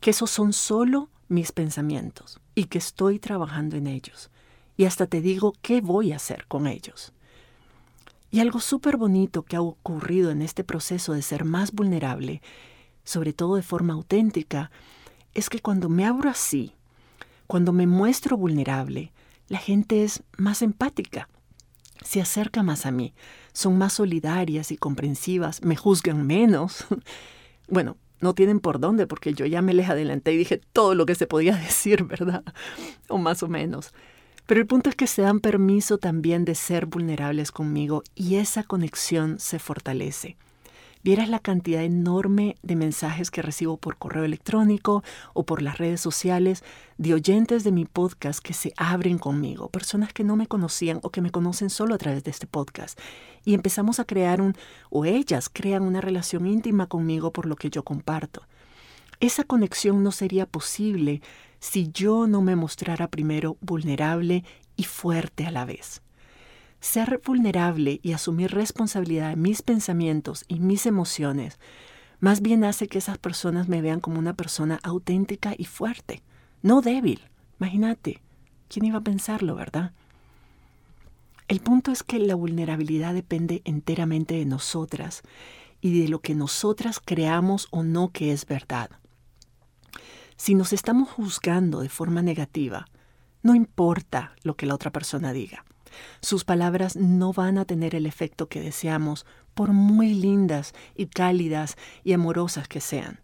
que 0.00 0.10
esos 0.10 0.30
son 0.30 0.52
solo 0.52 1.08
mis 1.28 1.52
pensamientos 1.52 2.40
y 2.54 2.64
que 2.64 2.78
estoy 2.78 3.18
trabajando 3.18 3.76
en 3.76 3.86
ellos. 3.86 4.30
Y 4.76 4.84
hasta 4.84 5.06
te 5.06 5.20
digo 5.20 5.54
qué 5.62 5.80
voy 5.80 6.12
a 6.12 6.16
hacer 6.16 6.46
con 6.46 6.66
ellos. 6.66 7.12
Y 8.30 8.40
algo 8.40 8.60
súper 8.60 8.96
bonito 8.96 9.42
que 9.42 9.56
ha 9.56 9.62
ocurrido 9.62 10.30
en 10.30 10.42
este 10.42 10.64
proceso 10.64 11.12
de 11.12 11.22
ser 11.22 11.44
más 11.44 11.72
vulnerable, 11.72 12.42
sobre 13.04 13.32
todo 13.32 13.56
de 13.56 13.62
forma 13.62 13.94
auténtica, 13.94 14.70
es 15.32 15.48
que 15.48 15.60
cuando 15.60 15.88
me 15.88 16.04
abro 16.04 16.28
así, 16.28 16.74
cuando 17.46 17.72
me 17.72 17.86
muestro 17.86 18.36
vulnerable, 18.36 19.12
la 19.48 19.58
gente 19.58 20.02
es 20.02 20.22
más 20.36 20.60
empática, 20.62 21.28
se 22.04 22.20
acerca 22.20 22.62
más 22.62 22.84
a 22.84 22.90
mí, 22.90 23.14
son 23.52 23.78
más 23.78 23.94
solidarias 23.94 24.70
y 24.72 24.76
comprensivas, 24.76 25.62
me 25.62 25.76
juzgan 25.76 26.26
menos. 26.26 26.84
bueno, 27.68 27.96
no 28.20 28.34
tienen 28.34 28.60
por 28.60 28.80
dónde 28.80 29.06
porque 29.06 29.34
yo 29.34 29.46
ya 29.46 29.62
me 29.62 29.74
les 29.74 29.88
adelanté 29.88 30.32
y 30.32 30.36
dije 30.36 30.60
todo 30.72 30.94
lo 30.94 31.06
que 31.06 31.14
se 31.14 31.26
podía 31.26 31.56
decir, 31.56 32.04
¿verdad? 32.04 32.44
o 33.08 33.18
más 33.18 33.42
o 33.42 33.48
menos. 33.48 33.92
Pero 34.46 34.60
el 34.60 34.66
punto 34.66 34.90
es 34.90 34.96
que 34.96 35.08
se 35.08 35.22
dan 35.22 35.40
permiso 35.40 35.98
también 35.98 36.44
de 36.44 36.54
ser 36.54 36.86
vulnerables 36.86 37.50
conmigo 37.50 38.04
y 38.14 38.36
esa 38.36 38.62
conexión 38.62 39.38
se 39.40 39.58
fortalece 39.58 40.36
vieras 41.06 41.28
la 41.28 41.38
cantidad 41.38 41.84
enorme 41.84 42.56
de 42.64 42.74
mensajes 42.74 43.30
que 43.30 43.40
recibo 43.40 43.76
por 43.76 43.96
correo 43.96 44.24
electrónico 44.24 45.04
o 45.34 45.46
por 45.46 45.62
las 45.62 45.78
redes 45.78 46.00
sociales 46.00 46.64
de 46.98 47.14
oyentes 47.14 47.62
de 47.62 47.70
mi 47.70 47.84
podcast 47.84 48.40
que 48.40 48.52
se 48.52 48.72
abren 48.76 49.16
conmigo, 49.16 49.68
personas 49.68 50.12
que 50.12 50.24
no 50.24 50.34
me 50.34 50.48
conocían 50.48 50.98
o 51.04 51.10
que 51.10 51.20
me 51.20 51.30
conocen 51.30 51.70
solo 51.70 51.94
a 51.94 51.98
través 51.98 52.24
de 52.24 52.32
este 52.32 52.48
podcast. 52.48 52.98
Y 53.44 53.54
empezamos 53.54 54.00
a 54.00 54.04
crear 54.04 54.40
un, 54.40 54.56
o 54.90 55.04
ellas 55.04 55.48
crean 55.48 55.84
una 55.84 56.00
relación 56.00 56.44
íntima 56.44 56.88
conmigo 56.88 57.32
por 57.32 57.46
lo 57.46 57.54
que 57.54 57.70
yo 57.70 57.84
comparto. 57.84 58.42
Esa 59.20 59.44
conexión 59.44 60.02
no 60.02 60.10
sería 60.10 60.44
posible 60.44 61.22
si 61.60 61.88
yo 61.92 62.26
no 62.26 62.42
me 62.42 62.56
mostrara 62.56 63.06
primero 63.12 63.58
vulnerable 63.60 64.42
y 64.74 64.82
fuerte 64.82 65.46
a 65.46 65.52
la 65.52 65.66
vez. 65.66 66.02
Ser 66.80 67.20
vulnerable 67.24 68.00
y 68.02 68.12
asumir 68.12 68.52
responsabilidad 68.52 69.30
de 69.30 69.36
mis 69.36 69.62
pensamientos 69.62 70.44
y 70.48 70.60
mis 70.60 70.86
emociones 70.86 71.58
más 72.18 72.40
bien 72.40 72.64
hace 72.64 72.88
que 72.88 72.98
esas 72.98 73.18
personas 73.18 73.68
me 73.68 73.82
vean 73.82 74.00
como 74.00 74.18
una 74.18 74.34
persona 74.34 74.80
auténtica 74.82 75.54
y 75.56 75.66
fuerte, 75.66 76.22
no 76.62 76.80
débil. 76.80 77.20
Imagínate, 77.60 78.22
¿quién 78.68 78.86
iba 78.86 78.98
a 78.98 79.04
pensarlo, 79.04 79.54
verdad? 79.54 79.92
El 81.48 81.60
punto 81.60 81.92
es 81.92 82.02
que 82.02 82.18
la 82.18 82.34
vulnerabilidad 82.34 83.14
depende 83.14 83.60
enteramente 83.64 84.34
de 84.34 84.46
nosotras 84.46 85.22
y 85.80 86.00
de 86.00 86.08
lo 86.08 86.20
que 86.20 86.34
nosotras 86.34 87.00
creamos 87.04 87.68
o 87.70 87.82
no 87.82 88.10
que 88.10 88.32
es 88.32 88.46
verdad. 88.46 88.90
Si 90.36 90.54
nos 90.54 90.72
estamos 90.72 91.10
juzgando 91.10 91.80
de 91.80 91.88
forma 91.88 92.22
negativa, 92.22 92.86
no 93.42 93.54
importa 93.54 94.34
lo 94.42 94.56
que 94.56 94.66
la 94.66 94.74
otra 94.74 94.90
persona 94.90 95.32
diga. 95.32 95.64
Sus 96.20 96.44
palabras 96.44 96.96
no 96.96 97.32
van 97.32 97.58
a 97.58 97.64
tener 97.64 97.94
el 97.94 98.06
efecto 98.06 98.48
que 98.48 98.60
deseamos, 98.60 99.26
por 99.54 99.72
muy 99.72 100.12
lindas 100.14 100.74
y 100.94 101.06
cálidas 101.06 101.76
y 102.04 102.12
amorosas 102.12 102.68
que 102.68 102.80
sean, 102.80 103.20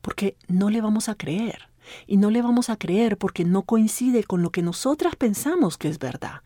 porque 0.00 0.36
no 0.48 0.70
le 0.70 0.80
vamos 0.80 1.08
a 1.08 1.14
creer. 1.14 1.68
Y 2.06 2.16
no 2.16 2.30
le 2.30 2.42
vamos 2.42 2.70
a 2.70 2.76
creer 2.76 3.18
porque 3.18 3.44
no 3.44 3.62
coincide 3.62 4.22
con 4.22 4.40
lo 4.42 4.50
que 4.50 4.62
nosotras 4.62 5.16
pensamos 5.16 5.78
que 5.78 5.88
es 5.88 5.98
verdad. 5.98 6.42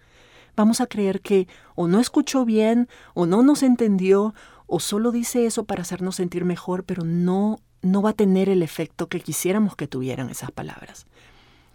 Vamos 0.57 0.81
a 0.81 0.87
creer 0.87 1.21
que 1.21 1.47
o 1.75 1.89
no 1.89 2.01
escuchó 2.01 2.47
bien, 2.47 2.89
o 3.13 3.27
no 3.27 3.43
nos 3.43 3.63
entendió, 3.63 4.35
o 4.67 4.81
solo 4.81 5.13
dice 5.13 5.45
eso 5.45 5.65
para 5.65 5.83
hacernos 5.83 6.17
sentir 6.17 6.45
mejor, 6.45 6.85
pero 6.85 7.05
no, 7.05 7.61
no 7.83 8.01
va 8.01 8.11
a 8.11 8.15
tener 8.15 8.49
el 8.49 8.63
efecto 8.63 9.09
que 9.09 9.21
quisiéramos 9.21 9.77
que 9.77 9.87
tuvieran 9.87 10.31
esas 10.31 10.51
palabras. 10.51 11.07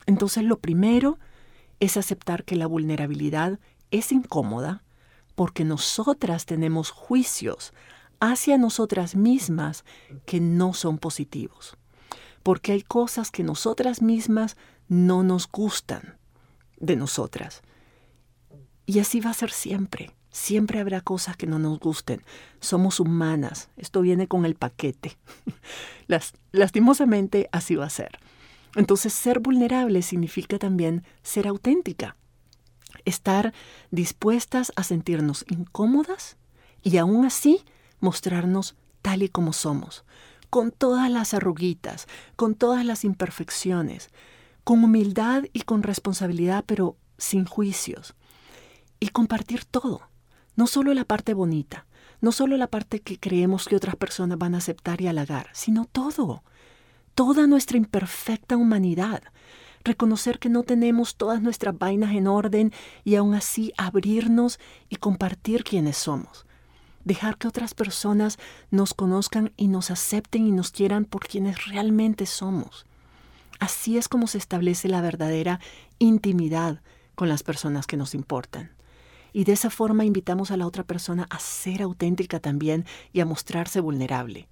Entonces 0.07 0.43
lo 0.43 0.57
primero 0.57 1.19
es 1.79 1.97
aceptar 1.97 2.43
que 2.43 2.55
la 2.55 2.67
vulnerabilidad 2.67 3.59
es 3.91 4.11
incómoda 4.11 4.83
porque 5.35 5.63
nosotras 5.63 6.45
tenemos 6.45 6.89
juicios 6.91 7.73
hacia 8.19 8.57
nosotras 8.57 9.15
mismas 9.15 9.85
que 10.25 10.39
no 10.39 10.73
son 10.73 10.97
positivos 10.97 11.77
porque 12.43 12.71
hay 12.71 12.81
cosas 12.81 13.31
que 13.31 13.43
nosotras 13.43 14.01
mismas 14.01 14.57
no 14.87 15.23
nos 15.23 15.49
gustan 15.49 16.17
de 16.77 16.95
nosotras. 16.95 17.61
Y 18.85 18.99
así 18.99 19.19
va 19.19 19.29
a 19.29 19.35
ser 19.35 19.51
siempre. 19.51 20.11
Siempre 20.31 20.79
habrá 20.79 21.01
cosas 21.01 21.37
que 21.37 21.47
no 21.47 21.59
nos 21.59 21.79
gusten. 21.79 22.23
Somos 22.59 22.99
humanas. 22.99 23.69
Esto 23.77 24.01
viene 24.01 24.27
con 24.27 24.45
el 24.45 24.55
paquete. 24.55 25.17
lastimosamente 26.51 27.49
así 27.51 27.75
va 27.75 27.85
a 27.85 27.89
ser. 27.89 28.19
Entonces 28.75 29.13
ser 29.13 29.39
vulnerable 29.39 30.01
significa 30.01 30.57
también 30.57 31.03
ser 31.21 31.47
auténtica. 31.47 32.15
Estar 33.05 33.53
dispuestas 33.91 34.71
a 34.75 34.83
sentirnos 34.83 35.45
incómodas 35.49 36.37
y 36.83 36.97
aún 36.97 37.25
así 37.25 37.63
mostrarnos 37.99 38.75
tal 39.01 39.23
y 39.23 39.29
como 39.29 39.53
somos 39.53 40.03
con 40.51 40.71
todas 40.71 41.09
las 41.09 41.33
arruguitas, 41.33 42.07
con 42.35 42.55
todas 42.55 42.85
las 42.85 43.05
imperfecciones, 43.05 44.09
con 44.65 44.83
humildad 44.83 45.45
y 45.53 45.61
con 45.61 45.81
responsabilidad, 45.81 46.65
pero 46.67 46.97
sin 47.17 47.45
juicios. 47.45 48.15
Y 48.99 49.07
compartir 49.07 49.63
todo, 49.63 50.01
no 50.57 50.67
solo 50.67 50.93
la 50.93 51.05
parte 51.05 51.33
bonita, 51.33 51.87
no 52.19 52.33
solo 52.33 52.57
la 52.57 52.67
parte 52.67 52.99
que 52.99 53.17
creemos 53.17 53.65
que 53.65 53.77
otras 53.77 53.95
personas 53.95 54.37
van 54.37 54.53
a 54.53 54.57
aceptar 54.57 54.99
y 54.99 55.07
halagar, 55.07 55.49
sino 55.53 55.85
todo, 55.85 56.43
toda 57.15 57.47
nuestra 57.47 57.77
imperfecta 57.77 58.57
humanidad. 58.57 59.23
Reconocer 59.83 60.39
que 60.39 60.49
no 60.49 60.63
tenemos 60.63 61.15
todas 61.15 61.41
nuestras 61.41 61.77
vainas 61.77 62.13
en 62.13 62.27
orden 62.27 62.71
y 63.03 63.15
aún 63.15 63.33
así 63.33 63.73
abrirnos 63.77 64.59
y 64.89 64.97
compartir 64.97 65.63
quienes 65.63 65.97
somos 65.97 66.45
dejar 67.03 67.37
que 67.37 67.47
otras 67.47 67.73
personas 67.73 68.37
nos 68.69 68.93
conozcan 68.93 69.53
y 69.57 69.67
nos 69.67 69.91
acepten 69.91 70.47
y 70.47 70.51
nos 70.51 70.71
quieran 70.71 71.05
por 71.05 71.27
quienes 71.27 71.65
realmente 71.65 72.25
somos. 72.25 72.85
Así 73.59 73.97
es 73.97 74.07
como 74.07 74.27
se 74.27 74.37
establece 74.37 74.87
la 74.87 75.01
verdadera 75.01 75.59
intimidad 75.99 76.81
con 77.15 77.29
las 77.29 77.43
personas 77.43 77.85
que 77.87 77.97
nos 77.97 78.15
importan. 78.15 78.71
Y 79.33 79.43
de 79.45 79.53
esa 79.53 79.69
forma 79.69 80.03
invitamos 80.03 80.51
a 80.51 80.57
la 80.57 80.67
otra 80.67 80.83
persona 80.83 81.27
a 81.29 81.39
ser 81.39 81.81
auténtica 81.81 82.39
también 82.39 82.85
y 83.13 83.21
a 83.21 83.25
mostrarse 83.25 83.79
vulnerable. 83.79 84.49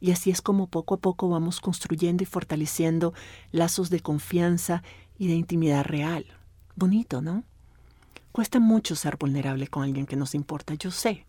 Y 0.00 0.10
así 0.10 0.30
es 0.30 0.42
como 0.42 0.66
poco 0.66 0.94
a 0.94 0.98
poco 0.98 1.28
vamos 1.28 1.60
construyendo 1.60 2.22
y 2.22 2.26
fortaleciendo 2.26 3.14
lazos 3.52 3.90
de 3.90 4.00
confianza 4.00 4.82
y 5.18 5.28
de 5.28 5.34
intimidad 5.34 5.84
real. 5.84 6.26
Bonito, 6.74 7.22
¿no? 7.22 7.44
Cuesta 8.32 8.60
mucho 8.60 8.96
ser 8.96 9.16
vulnerable 9.16 9.68
con 9.68 9.82
alguien 9.82 10.06
que 10.06 10.16
nos 10.16 10.34
importa, 10.34 10.74
yo 10.74 10.90
sé. 10.90 11.24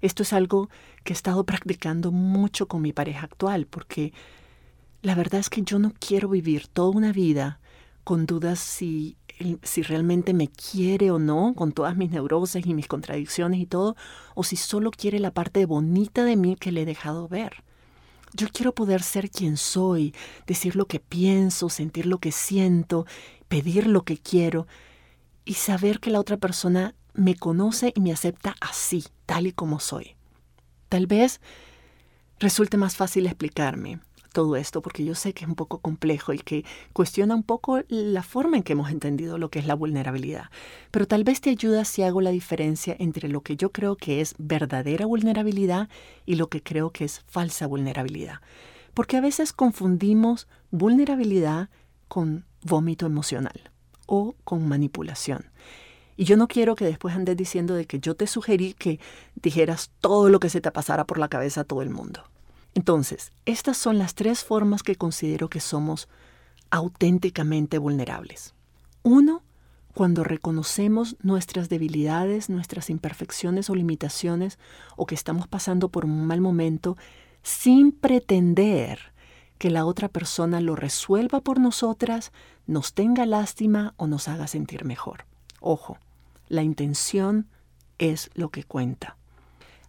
Esto 0.00 0.22
es 0.22 0.32
algo 0.32 0.70
que 1.04 1.12
he 1.12 1.16
estado 1.16 1.44
practicando 1.44 2.12
mucho 2.12 2.68
con 2.68 2.80
mi 2.80 2.92
pareja 2.92 3.26
actual, 3.26 3.66
porque 3.66 4.12
la 5.02 5.14
verdad 5.14 5.40
es 5.40 5.50
que 5.50 5.62
yo 5.62 5.78
no 5.78 5.92
quiero 5.98 6.28
vivir 6.28 6.68
toda 6.68 6.96
una 6.96 7.12
vida 7.12 7.60
con 8.04 8.24
dudas 8.24 8.60
si, 8.60 9.16
si 9.62 9.82
realmente 9.82 10.32
me 10.32 10.48
quiere 10.48 11.10
o 11.10 11.18
no, 11.18 11.52
con 11.54 11.72
todas 11.72 11.96
mis 11.96 12.10
neurosis 12.10 12.64
y 12.64 12.74
mis 12.74 12.88
contradicciones 12.88 13.60
y 13.60 13.66
todo, 13.66 13.96
o 14.34 14.44
si 14.44 14.56
solo 14.56 14.90
quiere 14.90 15.18
la 15.18 15.32
parte 15.32 15.66
bonita 15.66 16.24
de 16.24 16.36
mí 16.36 16.56
que 16.56 16.72
le 16.72 16.82
he 16.82 16.86
dejado 16.86 17.28
ver. 17.28 17.64
Yo 18.34 18.48
quiero 18.52 18.74
poder 18.74 19.02
ser 19.02 19.30
quien 19.30 19.56
soy, 19.56 20.14
decir 20.46 20.76
lo 20.76 20.86
que 20.86 21.00
pienso, 21.00 21.68
sentir 21.68 22.06
lo 22.06 22.18
que 22.18 22.32
siento, 22.32 23.06
pedir 23.48 23.86
lo 23.86 24.02
que 24.02 24.18
quiero 24.18 24.66
y 25.44 25.54
saber 25.54 26.00
que 26.00 26.10
la 26.10 26.20
otra 26.20 26.36
persona 26.36 26.94
me 27.14 27.34
conoce 27.34 27.92
y 27.94 28.00
me 28.00 28.12
acepta 28.12 28.54
así, 28.60 29.04
tal 29.26 29.46
y 29.46 29.52
como 29.52 29.80
soy. 29.80 30.14
Tal 30.88 31.06
vez 31.06 31.40
resulte 32.38 32.76
más 32.76 32.96
fácil 32.96 33.26
explicarme 33.26 34.00
todo 34.38 34.54
esto 34.54 34.82
porque 34.82 35.04
yo 35.04 35.16
sé 35.16 35.34
que 35.34 35.44
es 35.44 35.48
un 35.48 35.56
poco 35.56 35.80
complejo 35.80 36.32
y 36.32 36.38
que 36.38 36.64
cuestiona 36.92 37.34
un 37.34 37.42
poco 37.42 37.80
la 37.88 38.22
forma 38.22 38.56
en 38.56 38.62
que 38.62 38.74
hemos 38.74 38.92
entendido 38.92 39.36
lo 39.36 39.50
que 39.50 39.58
es 39.58 39.66
la 39.66 39.74
vulnerabilidad. 39.74 40.44
Pero 40.92 41.08
tal 41.08 41.24
vez 41.24 41.40
te 41.40 41.50
ayuda 41.50 41.84
si 41.84 42.04
hago 42.04 42.20
la 42.20 42.30
diferencia 42.30 42.94
entre 43.00 43.28
lo 43.28 43.40
que 43.40 43.56
yo 43.56 43.72
creo 43.72 43.96
que 43.96 44.20
es 44.20 44.36
verdadera 44.38 45.06
vulnerabilidad 45.06 45.88
y 46.24 46.36
lo 46.36 46.48
que 46.48 46.62
creo 46.62 46.90
que 46.90 47.04
es 47.04 47.24
falsa 47.26 47.66
vulnerabilidad. 47.66 48.36
Porque 48.94 49.16
a 49.16 49.20
veces 49.20 49.52
confundimos 49.52 50.46
vulnerabilidad 50.70 51.68
con 52.06 52.44
vómito 52.62 53.06
emocional 53.06 53.72
o 54.06 54.36
con 54.44 54.68
manipulación. 54.68 55.50
Y 56.16 56.26
yo 56.26 56.36
no 56.36 56.46
quiero 56.46 56.76
que 56.76 56.84
después 56.84 57.16
andes 57.16 57.36
diciendo 57.36 57.74
de 57.74 57.86
que 57.86 57.98
yo 57.98 58.14
te 58.14 58.28
sugerí 58.28 58.74
que 58.74 59.00
dijeras 59.34 59.90
todo 60.00 60.28
lo 60.28 60.38
que 60.38 60.48
se 60.48 60.60
te 60.60 60.70
pasara 60.70 61.08
por 61.08 61.18
la 61.18 61.26
cabeza 61.26 61.62
a 61.62 61.64
todo 61.64 61.82
el 61.82 61.90
mundo. 61.90 62.22
Entonces, 62.74 63.32
estas 63.44 63.76
son 63.76 63.98
las 63.98 64.14
tres 64.14 64.44
formas 64.44 64.82
que 64.82 64.96
considero 64.96 65.48
que 65.48 65.60
somos 65.60 66.08
auténticamente 66.70 67.78
vulnerables. 67.78 68.54
Uno, 69.02 69.42
cuando 69.94 70.22
reconocemos 70.22 71.16
nuestras 71.22 71.68
debilidades, 71.68 72.50
nuestras 72.50 72.90
imperfecciones 72.90 73.68
o 73.70 73.74
limitaciones, 73.74 74.58
o 74.96 75.06
que 75.06 75.14
estamos 75.14 75.48
pasando 75.48 75.88
por 75.88 76.04
un 76.04 76.26
mal 76.26 76.40
momento, 76.40 76.96
sin 77.42 77.92
pretender 77.92 79.12
que 79.58 79.70
la 79.70 79.84
otra 79.84 80.08
persona 80.08 80.60
lo 80.60 80.76
resuelva 80.76 81.40
por 81.40 81.58
nosotras, 81.58 82.32
nos 82.66 82.92
tenga 82.92 83.26
lástima 83.26 83.94
o 83.96 84.06
nos 84.06 84.28
haga 84.28 84.46
sentir 84.46 84.84
mejor. 84.84 85.24
Ojo, 85.60 85.98
la 86.48 86.62
intención 86.62 87.48
es 87.98 88.30
lo 88.34 88.50
que 88.50 88.62
cuenta. 88.62 89.16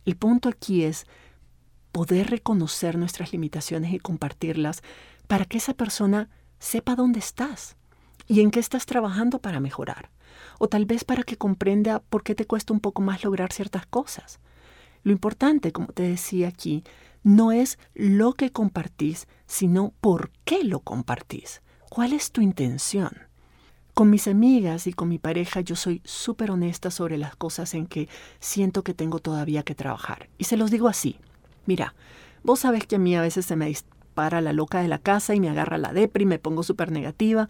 El 0.05 0.15
punto 0.15 0.50
aquí 0.50 0.83
es 0.83 1.05
poder 1.91 2.29
reconocer 2.29 2.98
nuestras 2.98 3.31
limitaciones 3.31 3.93
y 3.93 4.00
compartirlas 4.00 4.81
para 5.27 5.46
que 5.46 5.58
esa 5.58 5.74
persona 5.74 6.29
sepa 6.60 6.96
dónde 6.96 7.19
estás 7.19 7.77
y 8.27 8.41
en 8.41 8.51
qué 8.51 8.60
estás 8.60 8.86
trabajando 8.86 9.39
para 9.39 9.60
mejorar. 9.60 10.10
O 10.60 10.67
tal 10.67 10.86
vez 10.86 11.03
para 11.03 11.24
que 11.24 11.38
comprenda 11.38 12.00
por 12.10 12.24
qué 12.24 12.36
te 12.36 12.46
cuesta 12.46 12.74
un 12.74 12.79
poco 12.79 13.01
más 13.01 13.24
lograr 13.24 13.51
ciertas 13.51 13.86
cosas. 13.86 14.39
Lo 15.03 15.12
importante, 15.12 15.72
como 15.72 15.88
te 15.88 16.03
decía 16.03 16.48
aquí, 16.48 16.84
no 17.24 17.51
es 17.51 17.79
lo 17.93 18.34
que 18.34 18.51
compartís, 18.51 19.27
sino 19.46 19.93
por 20.01 20.31
qué 20.46 20.63
lo 20.63 20.81
compartís. 20.81 21.62
¿Cuál 21.89 22.13
es 22.13 22.31
tu 22.31 22.41
intención? 22.41 23.12
Con 23.93 24.10
mis 24.10 24.27
amigas 24.27 24.88
y 24.88 24.93
con 24.93 25.10
mi 25.10 25.17
pareja 25.17 25.62
yo 25.62 25.75
soy 25.75 26.01
súper 26.05 26.51
honesta 26.51 26.91
sobre 26.91 27.17
las 27.17 27.36
cosas 27.36 27.74
en 27.74 27.88
que 27.88 28.08
siento 28.39 28.84
que 28.84 28.93
tengo 28.93 29.19
todavía 29.19 29.63
que 29.63 29.75
trabajar. 29.75 30.29
Y 30.38 30.46
se 30.46 30.55
los 30.55 30.72
digo 30.72 30.88
así. 30.88 31.19
Mira, 31.69 31.93
vos 32.41 32.61
sabes 32.61 32.88
que 32.88 32.95
a 32.95 32.99
mí 32.99 33.15
a 33.15 33.21
veces 33.21 33.45
se 33.45 33.55
me 33.55 33.67
dispara 33.67 34.41
la 34.41 34.53
loca 34.53 34.81
de 34.81 34.88
la 34.88 34.97
casa 34.97 35.35
y 35.35 35.39
me 35.39 35.49
agarra 35.49 35.77
la 35.77 35.93
depri 35.93 36.23
y 36.23 36.25
me 36.25 36.39
pongo 36.39 36.63
súper 36.63 36.91
negativa. 36.91 37.47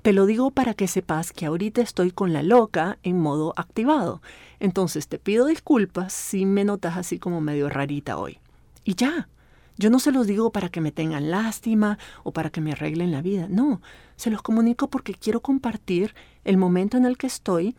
Te 0.00 0.14
lo 0.14 0.24
digo 0.24 0.50
para 0.50 0.72
que 0.72 0.88
sepas 0.88 1.34
que 1.34 1.44
ahorita 1.44 1.82
estoy 1.82 2.10
con 2.10 2.32
la 2.32 2.42
loca 2.42 2.96
en 3.02 3.20
modo 3.20 3.52
activado. 3.58 4.22
Entonces 4.58 5.06
te 5.06 5.18
pido 5.18 5.44
disculpas 5.44 6.14
si 6.14 6.46
me 6.46 6.64
notas 6.64 6.96
así 6.96 7.18
como 7.18 7.42
medio 7.42 7.68
rarita 7.68 8.16
hoy. 8.16 8.38
Y 8.84 8.94
ya, 8.94 9.28
yo 9.76 9.90
no 9.90 9.98
se 9.98 10.12
los 10.12 10.26
digo 10.26 10.50
para 10.50 10.70
que 10.70 10.80
me 10.80 10.90
tengan 10.90 11.30
lástima 11.30 11.98
o 12.22 12.32
para 12.32 12.48
que 12.48 12.62
me 12.62 12.72
arreglen 12.72 13.12
la 13.12 13.20
vida, 13.20 13.48
no, 13.50 13.82
se 14.16 14.30
los 14.30 14.40
comunico 14.40 14.88
porque 14.88 15.12
quiero 15.12 15.42
compartir 15.42 16.14
el 16.44 16.56
momento 16.56 16.96
en 16.96 17.04
el 17.04 17.18
que 17.18 17.26
estoy, 17.26 17.76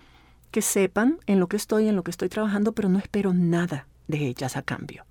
que 0.52 0.62
sepan 0.62 1.18
en 1.26 1.40
lo 1.40 1.48
que 1.48 1.58
estoy, 1.58 1.88
en 1.88 1.96
lo 1.96 2.04
que 2.04 2.12
estoy 2.12 2.30
trabajando, 2.30 2.74
pero 2.74 2.90
no 2.90 3.00
espero 3.00 3.34
nada 3.34 3.88
de 4.08 4.28
ellas 4.28 4.56
a 4.56 4.62
cambio. 4.62 5.09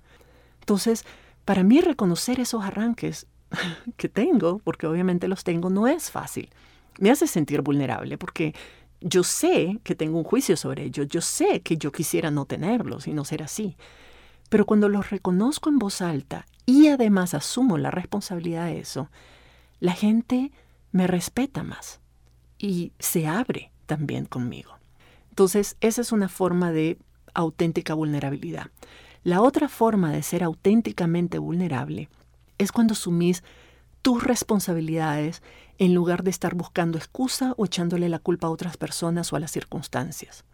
Entonces, 0.59 1.05
para 1.45 1.63
mí 1.63 1.81
reconocer 1.81 2.39
esos 2.39 2.63
arranques 2.63 3.27
que 3.97 4.09
tengo, 4.09 4.59
porque 4.59 4.87
obviamente 4.87 5.27
los 5.27 5.43
tengo, 5.43 5.69
no 5.69 5.87
es 5.87 6.11
fácil. 6.11 6.49
Me 6.99 7.11
hace 7.11 7.27
sentir 7.27 7.61
vulnerable 7.61 8.17
porque 8.17 8.53
yo 9.01 9.23
sé 9.23 9.79
que 9.83 9.95
tengo 9.95 10.17
un 10.17 10.23
juicio 10.23 10.57
sobre 10.57 10.83
ellos, 10.83 11.07
yo 11.07 11.21
sé 11.21 11.61
que 11.61 11.77
yo 11.77 11.91
quisiera 11.91 12.31
no 12.31 12.45
tenerlos 12.45 13.07
y 13.07 13.13
no 13.13 13.23
ser 13.25 13.43
así. 13.43 13.77
Pero 14.49 14.65
cuando 14.65 14.89
los 14.89 15.09
reconozco 15.09 15.69
en 15.69 15.79
voz 15.79 16.01
alta 16.01 16.45
y 16.65 16.87
además 16.87 17.33
asumo 17.33 17.77
la 17.77 17.91
responsabilidad 17.91 18.65
de 18.65 18.79
eso, 18.79 19.09
la 19.79 19.93
gente 19.93 20.51
me 20.91 21.07
respeta 21.07 21.63
más 21.63 21.99
y 22.57 22.91
se 22.99 23.27
abre 23.27 23.71
también 23.85 24.25
conmigo. 24.25 24.77
Entonces, 25.29 25.77
esa 25.81 26.01
es 26.01 26.11
una 26.11 26.27
forma 26.27 26.71
de 26.71 26.97
auténtica 27.33 27.93
vulnerabilidad. 27.93 28.71
La 29.29 29.43
otra 29.43 29.69
forma 29.69 30.11
de 30.11 30.23
ser 30.23 30.43
auténticamente 30.43 31.37
vulnerable 31.37 32.09
es 32.57 32.71
cuando 32.71 32.95
sumís 32.95 33.43
tus 34.01 34.23
responsabilidades 34.23 35.43
en 35.77 35.93
lugar 35.93 36.23
de 36.23 36.31
estar 36.31 36.55
buscando 36.55 36.97
excusa 36.97 37.53
o 37.55 37.65
echándole 37.65 38.09
la 38.09 38.17
culpa 38.17 38.47
a 38.47 38.49
otras 38.49 38.75
personas 38.75 39.31
o 39.31 39.35
a 39.35 39.39
las 39.39 39.51
circunstancias. 39.51 40.45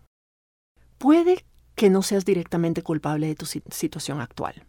Puede 0.97 1.45
que 1.75 1.89
no 1.89 2.01
seas 2.01 2.25
directamente 2.25 2.81
culpable 2.81 3.27
de 3.27 3.35
tu 3.35 3.45
situación 3.45 4.19
actual, 4.19 4.65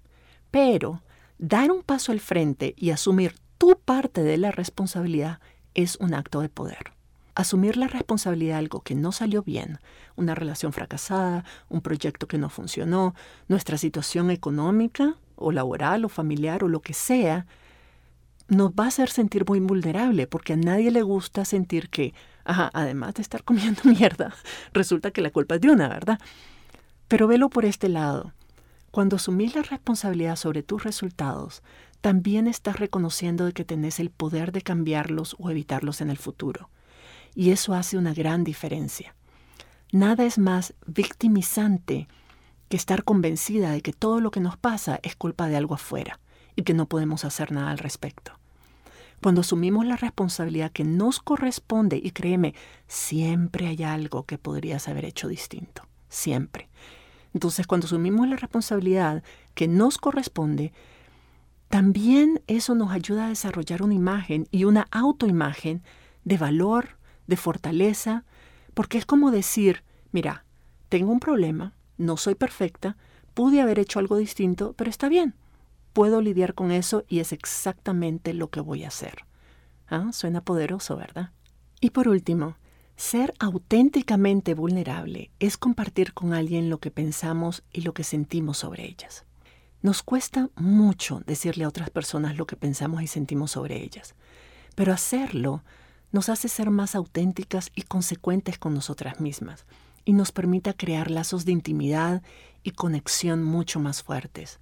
pero 0.53 1.03
dar 1.39 1.73
un 1.73 1.83
paso 1.83 2.13
al 2.13 2.21
frente 2.21 2.75
y 2.77 2.91
asumir 2.91 3.35
tu 3.59 3.77
parte 3.85 4.23
de 4.23 4.37
la 4.37 4.53
responsabilidad 4.53 5.41
es 5.75 5.97
un 5.97 6.15
acto 6.15 6.43
de 6.43 6.49
poder. 6.49 6.96
Asumir 7.37 7.77
la 7.77 7.87
responsabilidad 7.87 8.55
de 8.55 8.61
algo 8.61 8.81
que 8.81 8.95
no 8.95 9.13
salió 9.13 9.43
bien, 9.43 9.79
una 10.17 10.35
relación 10.35 10.73
fracasada, 10.73 11.45
un 11.69 11.83
proyecto 11.83 12.27
que 12.27 12.39
no 12.39 12.49
funcionó, 12.49 13.15
nuestra 13.47 13.77
situación 13.77 14.31
económica 14.31 15.17
o 15.35 15.53
laboral 15.53 16.07
o 16.07 16.09
familiar 16.09 16.65
o 16.65 16.69
lo 16.69 16.81
que 16.81 16.95
sea, 16.95 17.47
nos 18.49 18.71
va 18.71 18.85
a 18.85 18.89
hacer 18.89 19.11
sentir 19.11 19.45
muy 19.47 19.61
vulnerable 19.61 20.27
porque 20.27 20.55
a 20.55 20.57
nadie 20.57 20.91
le 20.91 21.03
gusta 21.03 21.45
sentir 21.45 21.91
que, 21.91 22.15
además 22.47 23.13
de 23.13 23.21
estar 23.23 23.45
comiendo 23.45 23.83
mierda, 23.85 24.35
resulta 24.73 25.11
que 25.11 25.21
la 25.21 25.31
culpa 25.31 25.57
es 25.57 25.61
de 25.61 25.71
una, 25.71 25.89
¿verdad? 25.89 26.19
Pero 27.07 27.27
velo 27.27 27.51
por 27.51 27.67
este 27.67 27.91
lado. 27.91 28.33
Cuando 28.91 29.17
asumís 29.17 29.55
la 29.55 29.61
responsabilidad 29.61 30.37
sobre 30.37 30.63
tus 30.63 30.85
resultados, 30.85 31.63
también 32.01 32.47
estás 32.47 32.81
reconociendo 32.81 33.53
que 33.53 33.67
tenés 33.67 34.01
el 34.01 34.09
poder 34.09 34.53
de 34.53 34.63
cambiarlos 34.63 35.37
o 35.39 35.51
evitarlos 35.51 36.01
en 36.01 36.09
el 36.09 36.17
futuro. 36.17 36.71
Y 37.37 37.51
eso 37.51 37.75
hace 37.75 37.97
una 37.97 38.15
gran 38.15 38.43
diferencia. 38.43 39.15
Nada 39.93 40.25
es 40.25 40.39
más 40.39 40.75
victimizante 40.87 42.09
que 42.69 42.77
estar 42.77 43.05
convencida 43.05 43.71
de 43.71 43.83
que 43.83 43.93
todo 43.93 44.21
lo 44.21 44.33
que 44.33 44.41
nos 44.41 44.57
pasa 44.57 44.99
es 45.05 45.15
culpa 45.15 45.47
de 45.47 45.57
algo 45.57 45.75
afuera 45.75 46.19
y 46.57 46.63
que 46.63 46.75
no 46.75 46.87
podemos 46.87 47.25
hacer 47.25 47.53
nada 47.53 47.71
al 47.71 47.79
respecto. 47.79 48.33
Cuando 49.23 49.43
asumimos 49.43 49.87
la 49.87 49.97
responsabilidad 49.97 50.73
que 50.73 50.85
nos 50.85 51.21
corresponde, 51.21 52.01
y 52.03 52.11
créeme, 52.11 52.55
siempre 52.89 53.67
hay 53.69 53.83
algo 53.83 54.25
que 54.25 54.39
podrías 54.39 54.89
haber 54.89 55.05
hecho 55.05 55.29
distinto, 55.29 55.87
siempre. 56.09 56.69
Entonces, 57.33 57.67
cuando 57.67 57.87
asumimos 57.87 58.29
la 58.29 58.37
responsabilidad 58.37 59.23
que 59.55 59.69
nos 59.69 59.99
corresponde, 59.99 60.73
también 61.69 62.43
eso 62.47 62.75
nos 62.75 62.93
ayuda 62.93 63.27
a 63.27 63.29
desarrollar 63.29 63.83
una 63.83 63.95
imagen 63.95 64.49
y 64.51 64.65
una 64.65 64.87
autoimagen 64.91 65.83
de 66.25 66.39
valor, 66.39 66.97
de 67.27 67.37
fortaleza, 67.37 68.25
porque 68.75 68.99
es 68.99 69.07
como 69.07 69.31
decir, 69.31 69.83
mira, 70.13 70.45
tengo 70.89 71.13
un 71.13 71.21
problema, 71.21 71.75
no 71.99 72.17
soy 72.17 72.35
perfecta, 72.35 72.97
pude 73.35 73.61
haber 73.61 73.79
hecho 73.79 73.99
algo 73.99 74.17
distinto, 74.17 74.75
pero 74.75 74.91
está 74.91 75.09
bien, 75.09 75.35
puedo 75.93 76.21
lidiar 76.21 76.55
con 76.55 76.73
eso 76.73 77.05
y 77.09 77.21
es 77.21 77.33
exactamente 77.33 78.35
lo 78.35 78.51
que 78.51 78.61
voy 78.61 78.85
a 78.85 78.89
hacer. 78.89 79.25
¿Ah? 79.89 80.11
Suena 80.13 80.41
poderoso, 80.41 80.97
¿verdad? 80.97 81.31
Y 81.81 81.91
por 81.91 82.09
último, 82.09 82.57
ser 82.97 83.35
auténticamente 83.39 84.55
vulnerable 84.55 85.31
es 85.39 85.57
compartir 85.57 86.13
con 86.13 86.33
alguien 86.33 86.71
lo 86.71 86.79
que 86.79 86.91
pensamos 86.91 87.63
y 87.73 87.83
lo 87.83 87.95
que 87.95 88.05
sentimos 88.05 88.59
sobre 88.59 88.87
ellas. 88.87 89.25
Nos 89.83 90.03
cuesta 90.03 90.51
mucho 90.57 91.23
decirle 91.27 91.65
a 91.65 91.69
otras 91.69 91.91
personas 91.91 92.37
lo 92.37 92.47
que 92.47 92.57
pensamos 92.57 93.03
y 93.03 93.07
sentimos 93.07 93.53
sobre 93.53 93.83
ellas, 93.83 94.15
pero 94.75 94.93
hacerlo 94.93 95.63
nos 96.13 96.29
hace 96.29 96.49
ser 96.49 96.71
más 96.71 96.95
auténticas 96.95 97.71
y 97.75 97.83
consecuentes 97.83 98.59
con 98.59 98.75
nosotras 98.75 99.21
mismas 99.21 99.67
y 100.05 100.13
nos 100.13 100.33
permite 100.33 100.75
crear 100.75 101.11
lazos 101.11 101.45
de 101.45 101.53
intimidad 101.53 102.23
y 102.63 102.71
conexión 102.71 103.43
mucho 103.43 103.81
más 103.81 104.03
fuertes. 104.03 104.61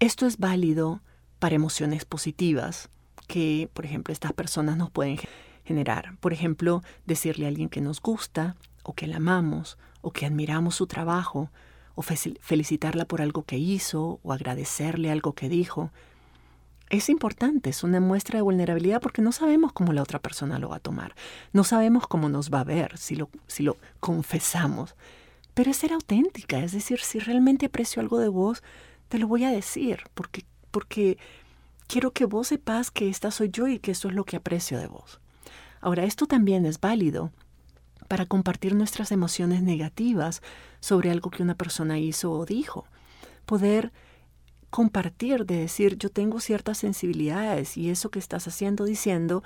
Esto 0.00 0.26
es 0.26 0.38
válido 0.38 1.00
para 1.38 1.54
emociones 1.54 2.04
positivas 2.04 2.88
que, 3.26 3.68
por 3.72 3.84
ejemplo, 3.84 4.12
estas 4.12 4.32
personas 4.32 4.76
nos 4.76 4.90
pueden 4.90 5.18
generar. 5.64 6.16
Por 6.18 6.32
ejemplo, 6.32 6.82
decirle 7.06 7.46
a 7.46 7.48
alguien 7.48 7.68
que 7.68 7.80
nos 7.80 8.00
gusta 8.00 8.56
o 8.82 8.94
que 8.94 9.06
la 9.06 9.16
amamos 9.16 9.78
o 10.00 10.12
que 10.12 10.26
admiramos 10.26 10.74
su 10.74 10.86
trabajo 10.86 11.50
o 11.94 12.02
felicitarla 12.02 13.04
por 13.04 13.22
algo 13.22 13.44
que 13.44 13.58
hizo 13.58 14.20
o 14.22 14.32
agradecerle 14.32 15.10
algo 15.10 15.34
que 15.34 15.48
dijo. 15.48 15.90
Es 16.92 17.08
importante, 17.08 17.70
es 17.70 17.84
una 17.84 18.00
muestra 18.00 18.36
de 18.36 18.42
vulnerabilidad 18.42 19.00
porque 19.00 19.22
no 19.22 19.32
sabemos 19.32 19.72
cómo 19.72 19.94
la 19.94 20.02
otra 20.02 20.18
persona 20.18 20.58
lo 20.58 20.68
va 20.68 20.76
a 20.76 20.80
tomar, 20.80 21.14
no 21.54 21.64
sabemos 21.64 22.06
cómo 22.06 22.28
nos 22.28 22.52
va 22.52 22.60
a 22.60 22.64
ver 22.64 22.98
si 22.98 23.16
lo, 23.16 23.30
si 23.46 23.62
lo 23.62 23.78
confesamos. 23.98 24.94
Pero 25.54 25.70
es 25.70 25.78
ser 25.78 25.94
auténtica, 25.94 26.58
es 26.58 26.72
decir, 26.72 27.00
si 27.00 27.18
realmente 27.18 27.64
aprecio 27.64 28.02
algo 28.02 28.18
de 28.18 28.28
vos, 28.28 28.62
te 29.08 29.18
lo 29.18 29.26
voy 29.26 29.44
a 29.44 29.50
decir 29.50 30.00
porque, 30.12 30.44
porque 30.70 31.16
quiero 31.86 32.10
que 32.10 32.26
vos 32.26 32.48
sepas 32.48 32.90
que 32.90 33.08
esta 33.08 33.30
soy 33.30 33.48
yo 33.50 33.68
y 33.68 33.78
que 33.78 33.92
eso 33.92 34.08
es 34.08 34.14
lo 34.14 34.24
que 34.24 34.36
aprecio 34.36 34.78
de 34.78 34.88
vos. 34.88 35.18
Ahora, 35.80 36.04
esto 36.04 36.26
también 36.26 36.66
es 36.66 36.78
válido 36.78 37.32
para 38.06 38.26
compartir 38.26 38.74
nuestras 38.74 39.12
emociones 39.12 39.62
negativas 39.62 40.42
sobre 40.80 41.10
algo 41.10 41.30
que 41.30 41.42
una 41.42 41.54
persona 41.54 41.98
hizo 41.98 42.32
o 42.32 42.44
dijo. 42.44 42.84
Poder 43.46 43.92
compartir, 44.72 45.44
de 45.44 45.58
decir, 45.58 45.98
yo 45.98 46.08
tengo 46.08 46.40
ciertas 46.40 46.78
sensibilidades 46.78 47.76
y 47.76 47.90
eso 47.90 48.10
que 48.10 48.18
estás 48.18 48.48
haciendo, 48.48 48.86
diciendo, 48.86 49.44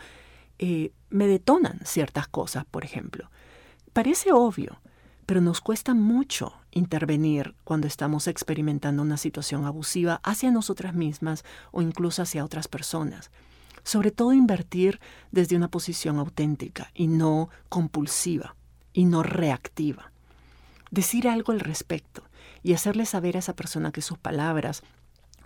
eh, 0.60 0.92
me 1.10 1.26
detonan 1.26 1.80
ciertas 1.84 2.28
cosas, 2.28 2.64
por 2.64 2.84
ejemplo. 2.84 3.28
Parece 3.92 4.32
obvio, 4.32 4.78
pero 5.26 5.40
nos 5.40 5.60
cuesta 5.60 5.94
mucho 5.94 6.54
intervenir 6.70 7.56
cuando 7.64 7.88
estamos 7.88 8.28
experimentando 8.28 9.02
una 9.02 9.16
situación 9.16 9.64
abusiva 9.64 10.20
hacia 10.22 10.52
nosotras 10.52 10.94
mismas 10.94 11.44
o 11.72 11.82
incluso 11.82 12.22
hacia 12.22 12.44
otras 12.44 12.68
personas. 12.68 13.32
Sobre 13.82 14.12
todo 14.12 14.32
invertir 14.32 15.00
desde 15.32 15.56
una 15.56 15.68
posición 15.68 16.20
auténtica 16.20 16.92
y 16.94 17.08
no 17.08 17.50
compulsiva 17.68 18.54
y 18.92 19.06
no 19.06 19.24
reactiva. 19.24 20.12
Decir 20.92 21.26
algo 21.26 21.52
al 21.52 21.58
respecto 21.58 22.22
y 22.62 22.74
hacerle 22.74 23.06
saber 23.06 23.34
a 23.34 23.40
esa 23.40 23.56
persona 23.56 23.90
que 23.90 24.02
sus 24.02 24.18
palabras 24.18 24.84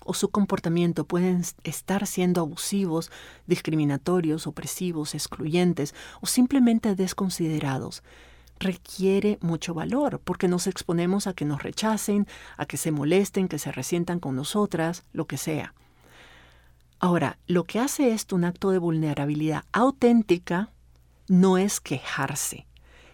o 0.04 0.14
su 0.14 0.30
comportamiento 0.30 1.04
pueden 1.04 1.42
estar 1.64 2.06
siendo 2.06 2.40
abusivos, 2.40 3.10
discriminatorios, 3.46 4.46
opresivos, 4.46 5.14
excluyentes 5.14 5.94
o 6.20 6.26
simplemente 6.26 6.94
desconsiderados, 6.94 8.02
requiere 8.60 9.38
mucho 9.40 9.74
valor, 9.74 10.20
porque 10.22 10.46
nos 10.46 10.66
exponemos 10.66 11.26
a 11.26 11.32
que 11.32 11.46
nos 11.46 11.62
rechacen, 11.62 12.26
a 12.56 12.66
que 12.66 12.76
se 12.76 12.92
molesten, 12.92 13.48
que 13.48 13.58
se 13.58 13.72
resientan 13.72 14.20
con 14.20 14.36
nosotras, 14.36 15.04
lo 15.12 15.26
que 15.26 15.38
sea. 15.38 15.74
Ahora, 17.00 17.38
lo 17.46 17.64
que 17.64 17.80
hace 17.80 18.12
esto 18.12 18.36
un 18.36 18.44
acto 18.44 18.70
de 18.70 18.78
vulnerabilidad 18.78 19.64
auténtica 19.72 20.70
no 21.26 21.56
es 21.56 21.80
quejarse. 21.80 22.66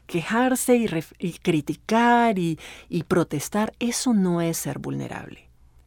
Quejarse 0.06 0.76
y, 1.18 1.32
criticar 1.34 2.38
y, 2.38 2.58
y 2.88 3.04
protestar, 3.04 3.72
eso 3.78 4.12
no 4.12 4.40
es 4.40 4.56
ser 4.56 4.80
vulnerable. 4.80 5.45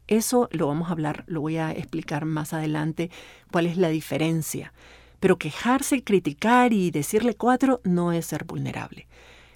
Eso 0.09 0.49
lo 0.51 0.65
vamos 0.65 0.89
a 0.89 0.93
hablar, 0.93 1.23
lo 1.27 1.39
voy 1.39 1.57
a 1.57 1.71
explicar 1.71 2.25
más 2.25 2.51
adelante 2.51 3.11
cuál 3.51 3.67
es 3.67 3.77
la 3.77 3.89
diferencia. 3.89 4.73
Pero 5.19 5.37
quejarse 5.37 6.03
criticar 6.03 6.73
y 6.73 6.89
decirle 6.89 7.35
cuatro 7.35 7.79
no 7.83 8.11
es 8.11 8.25
ser 8.25 8.43
vulnerable. 8.43 9.07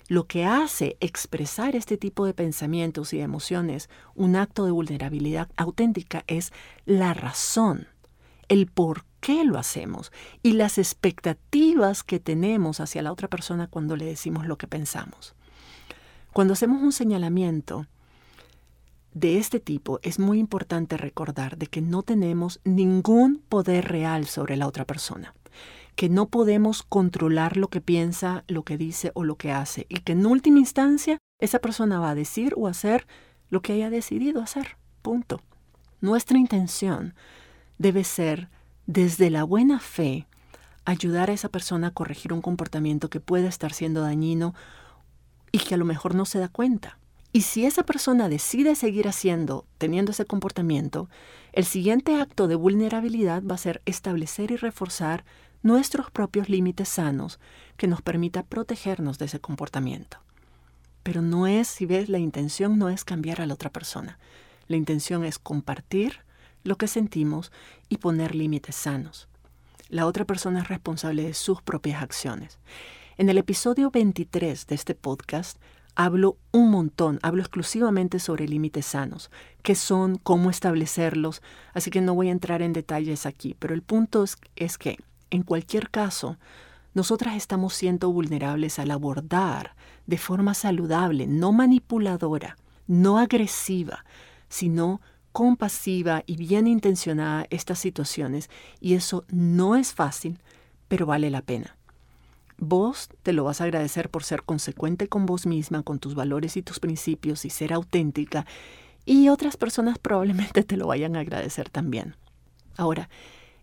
Lo 0.07 0.27
que 0.27 0.45
hace 0.45 0.95
expresar 0.99 1.75
este 1.75 1.97
tipo 1.97 2.27
de 2.27 2.35
pensamientos 2.35 3.13
y 3.13 3.19
emociones 3.19 3.89
un 4.13 4.35
acto 4.35 4.65
de 4.65 4.71
vulnerabilidad 4.71 5.49
auténtica 5.57 6.23
es 6.27 6.53
la 6.85 7.15
razón, 7.15 7.87
el 8.47 8.67
por 8.67 9.05
qué 9.21 9.45
lo 9.45 9.57
hacemos 9.57 10.11
y 10.43 10.53
las 10.53 10.77
expectativas 10.77 12.03
que 12.03 12.19
tenemos 12.19 12.79
hacia 12.79 13.01
la 13.01 13.11
otra 13.11 13.27
persona 13.27 13.65
cuando 13.65 13.95
le 13.95 14.05
decimos 14.05 14.45
lo 14.45 14.59
que 14.59 14.67
pensamos. 14.67 15.33
Cuando 16.31 16.53
hacemos 16.53 16.83
un 16.83 16.91
señalamiento 16.91 17.87
de 19.13 19.37
este 19.37 19.59
tipo, 19.59 19.99
es 20.01 20.19
muy 20.19 20.39
importante 20.39 20.97
recordar 20.97 21.57
de 21.57 21.67
que 21.67 21.81
no 21.81 22.03
tenemos 22.03 22.59
ningún 22.63 23.43
poder 23.49 23.87
real 23.87 24.25
sobre 24.25 24.57
la 24.57 24.67
otra 24.67 24.85
persona 24.85 25.33
que 25.95 26.09
no 26.09 26.27
podemos 26.27 26.83
controlar 26.83 27.57
lo 27.57 27.67
que 27.67 27.81
piensa, 27.81 28.43
lo 28.47 28.63
que 28.63 28.77
dice 28.77 29.11
o 29.13 29.23
lo 29.23 29.35
que 29.35 29.51
hace, 29.51 29.85
y 29.89 29.99
que 29.99 30.13
en 30.13 30.25
última 30.25 30.59
instancia 30.59 31.19
esa 31.39 31.59
persona 31.59 31.99
va 31.99 32.11
a 32.11 32.15
decir 32.15 32.53
o 32.57 32.67
hacer 32.67 33.05
lo 33.49 33.61
que 33.61 33.73
haya 33.73 33.89
decidido 33.89 34.41
hacer. 34.41 34.77
Punto. 35.01 35.41
Nuestra 36.01 36.37
intención 36.37 37.13
debe 37.77 38.03
ser, 38.03 38.49
desde 38.87 39.29
la 39.29 39.43
buena 39.43 39.79
fe, 39.79 40.27
ayudar 40.85 41.29
a 41.29 41.33
esa 41.33 41.49
persona 41.49 41.87
a 41.87 41.91
corregir 41.91 42.33
un 42.33 42.41
comportamiento 42.41 43.09
que 43.09 43.19
pueda 43.19 43.47
estar 43.47 43.73
siendo 43.73 44.01
dañino 44.01 44.53
y 45.51 45.59
que 45.59 45.75
a 45.75 45.77
lo 45.77 45.85
mejor 45.85 46.15
no 46.15 46.25
se 46.25 46.39
da 46.39 46.49
cuenta. 46.49 46.97
Y 47.35 47.41
si 47.41 47.65
esa 47.65 47.83
persona 47.83 48.29
decide 48.29 48.75
seguir 48.75 49.07
haciendo, 49.07 49.65
teniendo 49.79 50.11
ese 50.11 50.23
comportamiento, 50.23 51.09
el 51.51 51.65
siguiente 51.65 52.21
acto 52.21 52.47
de 52.47 52.53
vulnerabilidad 52.53 53.41
va 53.43 53.55
a 53.55 53.57
ser 53.57 53.81
establecer 53.85 54.51
y 54.51 54.55
reforzar 54.55 55.25
nuestros 55.63 56.11
propios 56.11 56.47
límites 56.47 56.89
sanos 56.89 57.39
que 57.75 57.87
nos 57.87 58.03
permita 58.03 58.43
protegernos 58.43 59.17
de 59.17 59.25
ese 59.25 59.39
comportamiento. 59.39 60.19
Pero 61.01 61.23
no 61.23 61.47
es, 61.47 61.67
si 61.67 61.87
ves, 61.87 62.07
la 62.07 62.19
intención 62.19 62.77
no 62.77 62.89
es 62.89 63.03
cambiar 63.03 63.41
a 63.41 63.47
la 63.47 63.55
otra 63.55 63.71
persona. 63.71 64.19
La 64.67 64.77
intención 64.77 65.25
es 65.25 65.39
compartir 65.39 66.19
lo 66.63 66.77
que 66.77 66.87
sentimos 66.87 67.51
y 67.89 67.97
poner 67.97 68.35
límites 68.35 68.75
sanos. 68.75 69.27
La 69.89 70.05
otra 70.05 70.25
persona 70.25 70.61
es 70.61 70.67
responsable 70.67 71.23
de 71.23 71.33
sus 71.33 71.63
propias 71.63 72.03
acciones. 72.03 72.59
En 73.17 73.29
el 73.29 73.39
episodio 73.39 73.89
23 73.89 74.67
de 74.67 74.75
este 74.75 74.93
podcast 74.95 75.57
hablo 75.95 76.37
un 76.51 76.71
montón, 76.71 77.19
hablo 77.21 77.41
exclusivamente 77.41 78.19
sobre 78.19 78.47
límites 78.47 78.85
sanos, 78.85 79.29
qué 79.61 79.75
son, 79.75 80.17
cómo 80.17 80.49
establecerlos, 80.49 81.41
así 81.73 81.91
que 81.91 82.01
no 82.01 82.15
voy 82.15 82.29
a 82.29 82.31
entrar 82.31 82.61
en 82.61 82.73
detalles 82.73 83.25
aquí, 83.25 83.55
pero 83.59 83.73
el 83.73 83.81
punto 83.81 84.23
es, 84.55 84.77
que, 84.77 84.97
en 85.29 85.43
cualquier 85.43 85.89
caso, 85.89 86.37
nosotras 86.93 87.35
estamos 87.35 87.73
siendo 87.73 88.11
vulnerables 88.11 88.79
al 88.79 88.91
abordar 88.91 89.75
de 90.05 90.17
forma 90.17 90.53
saludable, 90.53 91.27
no 91.27 91.51
manipuladora, 91.51 92.57
no 92.87 93.17
agresiva, 93.17 94.05
sino 94.49 95.01
compasiva 95.31 96.23
y 96.27 96.37
bien 96.37 96.67
intencionada 96.67 97.47
estas 97.49 97.79
situaciones, 97.79 98.49
y 98.79 98.93
eso 98.93 99.25
no 99.29 99.75
es 99.75 99.93
fácil, 99.93 100.39
pero 100.87 101.05
vale 101.05 101.29
la 101.29 101.41
pena. 101.41 101.75
Vos 102.57 103.09
te 103.23 103.33
lo 103.33 103.43
vas 103.43 103.61
a 103.61 103.65
agradecer 103.65 104.09
por 104.09 104.23
ser 104.23 104.43
consecuente 104.43 105.07
con 105.07 105.25
vos 105.25 105.45
misma, 105.45 105.83
con 105.83 105.99
tus 105.99 106.15
valores 106.15 106.57
y 106.57 106.61
tus 106.61 106.79
principios 106.79 107.45
y 107.45 107.49
ser 107.49 107.73
auténtica, 107.73 108.45
y 109.05 109.29
otras 109.29 109.57
personas 109.57 109.97
probablemente 109.99 110.63
te 110.63 110.77
lo 110.77 110.87
vayan 110.87 111.15
a 111.15 111.19
agradecer 111.19 111.69
también. 111.69 112.15
Ahora, 112.77 113.09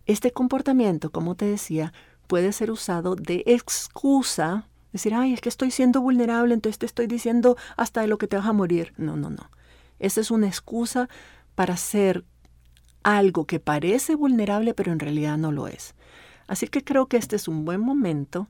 este 0.05 0.31
comportamiento, 0.31 1.11
como 1.11 1.35
te 1.35 1.45
decía, 1.45 1.93
puede 2.27 2.53
ser 2.53 2.71
usado 2.71 3.15
de 3.15 3.43
excusa, 3.45 4.67
decir, 4.91 5.13
ay, 5.13 5.33
es 5.33 5.41
que 5.41 5.49
estoy 5.49 5.71
siendo 5.71 6.01
vulnerable, 6.01 6.53
entonces 6.53 6.79
te 6.79 6.85
estoy 6.85 7.07
diciendo 7.07 7.57
hasta 7.77 8.01
de 8.01 8.07
lo 8.07 8.17
que 8.17 8.27
te 8.27 8.37
vas 8.37 8.45
a 8.45 8.53
morir. 8.53 8.93
No, 8.97 9.15
no, 9.15 9.29
no. 9.29 9.49
Esa 9.99 10.21
es 10.21 10.31
una 10.31 10.47
excusa 10.47 11.09
para 11.55 11.73
hacer 11.73 12.25
algo 13.03 13.45
que 13.45 13.59
parece 13.59 14.15
vulnerable, 14.15 14.73
pero 14.73 14.91
en 14.91 14.99
realidad 14.99 15.37
no 15.37 15.51
lo 15.51 15.67
es. 15.67 15.95
Así 16.47 16.67
que 16.67 16.83
creo 16.83 17.07
que 17.07 17.17
este 17.17 17.35
es 17.35 17.47
un 17.47 17.65
buen 17.65 17.81
momento 17.81 18.49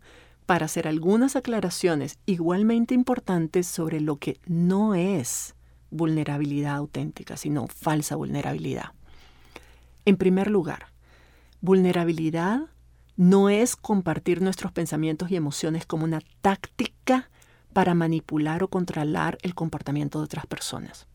para 0.52 0.66
hacer 0.66 0.86
algunas 0.86 1.38
aclaraciones 1.38 2.20
igualmente 2.26 2.94
importantes 2.94 3.66
sobre 3.68 4.02
lo 4.02 4.18
que 4.18 4.38
no 4.48 4.96
es 4.96 5.56
vulnerabilidad 5.92 6.76
auténtica, 6.76 7.38
sino 7.38 7.68
falsa 7.68 8.18
vulnerabilidad. 8.18 8.92
En 10.04 10.18
primer 10.18 10.52
lugar, 10.52 10.88
vulnerabilidad 11.62 12.64
no 13.16 13.48
es 13.48 13.78
compartir 13.78 14.42
nuestros 14.42 14.74
pensamientos 14.74 15.32
y 15.32 15.38
emociones 15.38 15.86
como 15.86 16.04
una 16.04 16.20
táctica 16.42 17.30
para 17.72 17.94
manipular 17.94 18.62
o 18.62 18.68
controlar 18.68 19.38
el 19.44 19.56
comportamiento 19.56 20.20
de 20.20 20.26
otras 20.26 20.48
personas. 20.48 21.08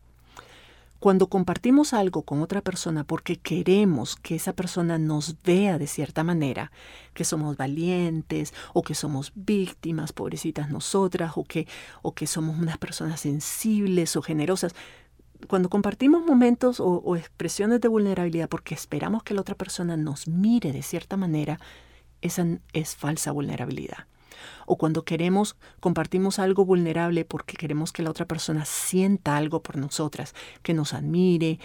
Cuando 0.99 1.27
compartimos 1.27 1.93
algo 1.93 2.23
con 2.23 2.41
otra 2.41 2.61
persona 2.61 3.03
porque 3.03 3.37
queremos 3.37 4.15
que 4.15 4.35
esa 4.35 4.53
persona 4.53 4.97
nos 4.97 5.35
vea 5.43 5.77
de 5.77 5.85
cierta 5.85 6.23
manera, 6.23 6.71
que 7.13 7.23
somos 7.23 7.55
valientes 7.55 8.53
o 8.73 8.81
que 8.81 8.95
somos 8.95 9.31
víctimas, 9.35 10.11
pobrecitas 10.11 10.71
nosotras, 10.71 11.33
o 11.35 11.43
que, 11.43 11.67
o 12.01 12.13
que 12.13 12.25
somos 12.25 12.57
unas 12.57 12.79
personas 12.79 13.19
sensibles 13.19 14.15
o 14.15 14.23
generosas, 14.23 14.73
cuando 15.47 15.69
compartimos 15.69 16.25
momentos 16.25 16.79
o, 16.79 16.87
o 16.87 17.15
expresiones 17.15 17.79
de 17.79 17.87
vulnerabilidad 17.87 18.49
porque 18.49 18.73
esperamos 18.73 19.21
que 19.21 19.35
la 19.35 19.41
otra 19.41 19.53
persona 19.53 19.97
nos 19.97 20.27
mire 20.27 20.71
de 20.71 20.81
cierta 20.81 21.15
manera, 21.15 21.59
esa 22.21 22.43
es 22.73 22.95
falsa 22.95 23.31
vulnerabilidad 23.31 24.07
o 24.65 24.77
cuando 24.77 25.03
queremos, 25.03 25.55
compartimos 25.79 26.39
algo 26.39 26.65
vulnerable 26.65 27.25
porque 27.25 27.57
queremos 27.57 27.91
que 27.91 28.03
la 28.03 28.09
otra 28.09 28.25
persona 28.25 28.65
sienta 28.65 29.37
algo 29.37 29.61
por 29.61 29.77
nosotras, 29.77 30.33
que 30.63 30.73
nos 30.73 30.93
admire, 30.93 31.59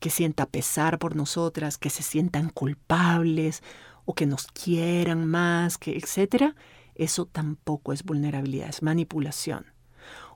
que 0.00 0.10
sienta 0.10 0.46
pesar 0.46 0.98
por 0.98 1.16
nosotras, 1.16 1.78
que 1.78 1.90
se 1.90 2.02
sientan 2.02 2.50
culpables 2.50 3.62
o 4.04 4.14
que 4.14 4.26
nos 4.26 4.46
quieran 4.48 5.26
más, 5.26 5.78
que 5.78 5.96
etcétera, 5.96 6.54
eso 6.94 7.26
tampoco 7.26 7.92
es 7.92 8.04
vulnerabilidad, 8.04 8.68
es 8.68 8.82
manipulación. 8.82 9.66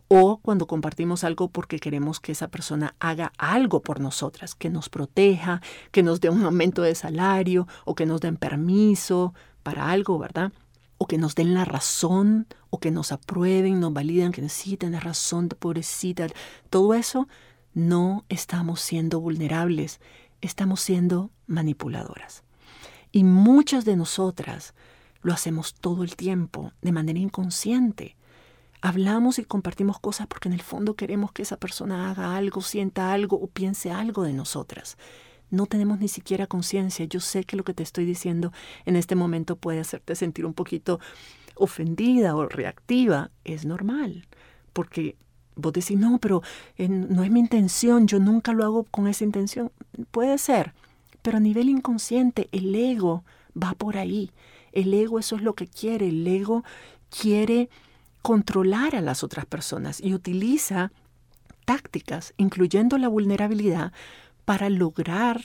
O 0.09 0.39
cuando 0.39 0.67
compartimos 0.67 1.23
algo 1.23 1.51
porque 1.51 1.79
queremos 1.79 2.19
que 2.19 2.33
esa 2.33 2.49
persona 2.49 2.95
haga 2.99 3.33
algo 3.37 3.83
por 3.83 4.01
nosotras, 4.01 4.55
que 4.55 4.71
nos 4.71 4.89
proteja, 4.89 5.61
que 5.93 6.03
nos 6.03 6.21
dé 6.21 6.31
un 6.31 6.45
aumento 6.45 6.81
de 6.81 6.95
salario 6.95 7.69
o 7.85 7.95
que 7.95 8.07
nos 8.07 8.23
den 8.23 8.39
permiso 8.39 9.35
para 9.63 9.91
algo, 9.91 10.19
¿verdad? 10.19 10.51
O 10.99 11.07
que 11.07 11.17
nos 11.17 11.35
den 11.35 11.55
la 11.55 11.65
razón, 11.65 12.47
o 12.71 12.81
que 12.81 12.91
nos 12.91 13.13
aprueben, 13.13 13.81
nos 13.81 13.93
validen, 13.93 14.33
que 14.33 14.43
necesiten 14.43 14.93
la 14.93 15.01
razón, 15.01 15.49
pobrecita. 15.49 16.27
Todo 16.71 16.95
eso, 16.95 17.29
no 17.73 18.25
estamos 18.29 18.81
siendo 18.81 19.21
vulnerables, 19.21 20.01
estamos 20.41 20.81
siendo 20.81 21.31
manipuladoras. 21.47 22.43
Y 23.13 23.25
muchas 23.25 23.85
de 23.85 23.97
nosotras 23.97 24.75
lo 25.23 25.33
hacemos 25.33 25.75
todo 25.75 26.03
el 26.03 26.17
tiempo, 26.17 26.73
de 26.83 26.93
manera 26.93 27.19
inconsciente. 27.19 28.17
Hablamos 28.81 29.39
y 29.39 29.45
compartimos 29.45 29.99
cosas 29.99 30.27
porque 30.27 30.49
en 30.49 30.55
el 30.55 30.63
fondo 30.63 30.95
queremos 30.95 31.33
que 31.33 31.43
esa 31.43 31.57
persona 31.57 32.11
haga 32.11 32.37
algo, 32.37 32.61
sienta 32.61 33.13
algo 33.13 33.37
o 33.37 33.47
piense 33.47 33.91
algo 33.91 34.23
de 34.23 34.33
nosotras 34.33 34.97
no 35.51 35.67
tenemos 35.67 35.99
ni 35.99 36.09
siquiera 36.09 36.47
conciencia. 36.47 37.05
Yo 37.05 37.21
sé 37.21 37.45
que 37.45 37.57
lo 37.57 37.65
que 37.65 37.75
te 37.75 37.83
estoy 37.83 38.05
diciendo 38.05 38.53
en 38.85 38.97
este 38.97 39.15
momento 39.15 39.57
puede 39.57 39.81
hacerte 39.81 40.15
sentir 40.15 40.47
un 40.47 40.55
poquito 40.55 41.01
ofendida 41.55 42.37
o 42.37 42.47
reactiva. 42.47 43.31
Es 43.45 43.65
normal, 43.65 44.27
porque 44.73 45.17
vos 45.57 45.73
decís, 45.73 45.99
no, 45.99 46.19
pero 46.19 46.43
no 46.79 47.25
es 47.25 47.31
mi 47.31 47.41
intención, 47.41 48.07
yo 48.07 48.19
nunca 48.19 48.53
lo 48.53 48.65
hago 48.65 48.85
con 48.85 49.09
esa 49.09 49.25
intención. 49.25 49.73
Puede 50.11 50.39
ser, 50.39 50.73
pero 51.23 51.39
a 51.39 51.41
nivel 51.41 51.69
inconsciente 51.69 52.49
el 52.53 52.75
ego 52.75 53.25
va 53.61 53.75
por 53.75 53.97
ahí. 53.97 54.31
El 54.73 54.95
ego 54.95 55.19
eso 55.19 55.37
es 55.37 55.43
lo 55.43 55.55
que 55.55 55.67
quiere. 55.67 56.09
El 56.09 56.27
ego 56.27 56.65
quiere 57.11 57.69
controlar 58.23 58.95
a 58.95 59.01
las 59.01 59.25
otras 59.25 59.47
personas 59.47 60.01
y 60.01 60.15
utiliza 60.15 60.93
tácticas, 61.65 62.35
incluyendo 62.37 62.99
la 62.99 63.09
vulnerabilidad, 63.09 63.93
para 64.49 64.71
lograr 64.71 65.43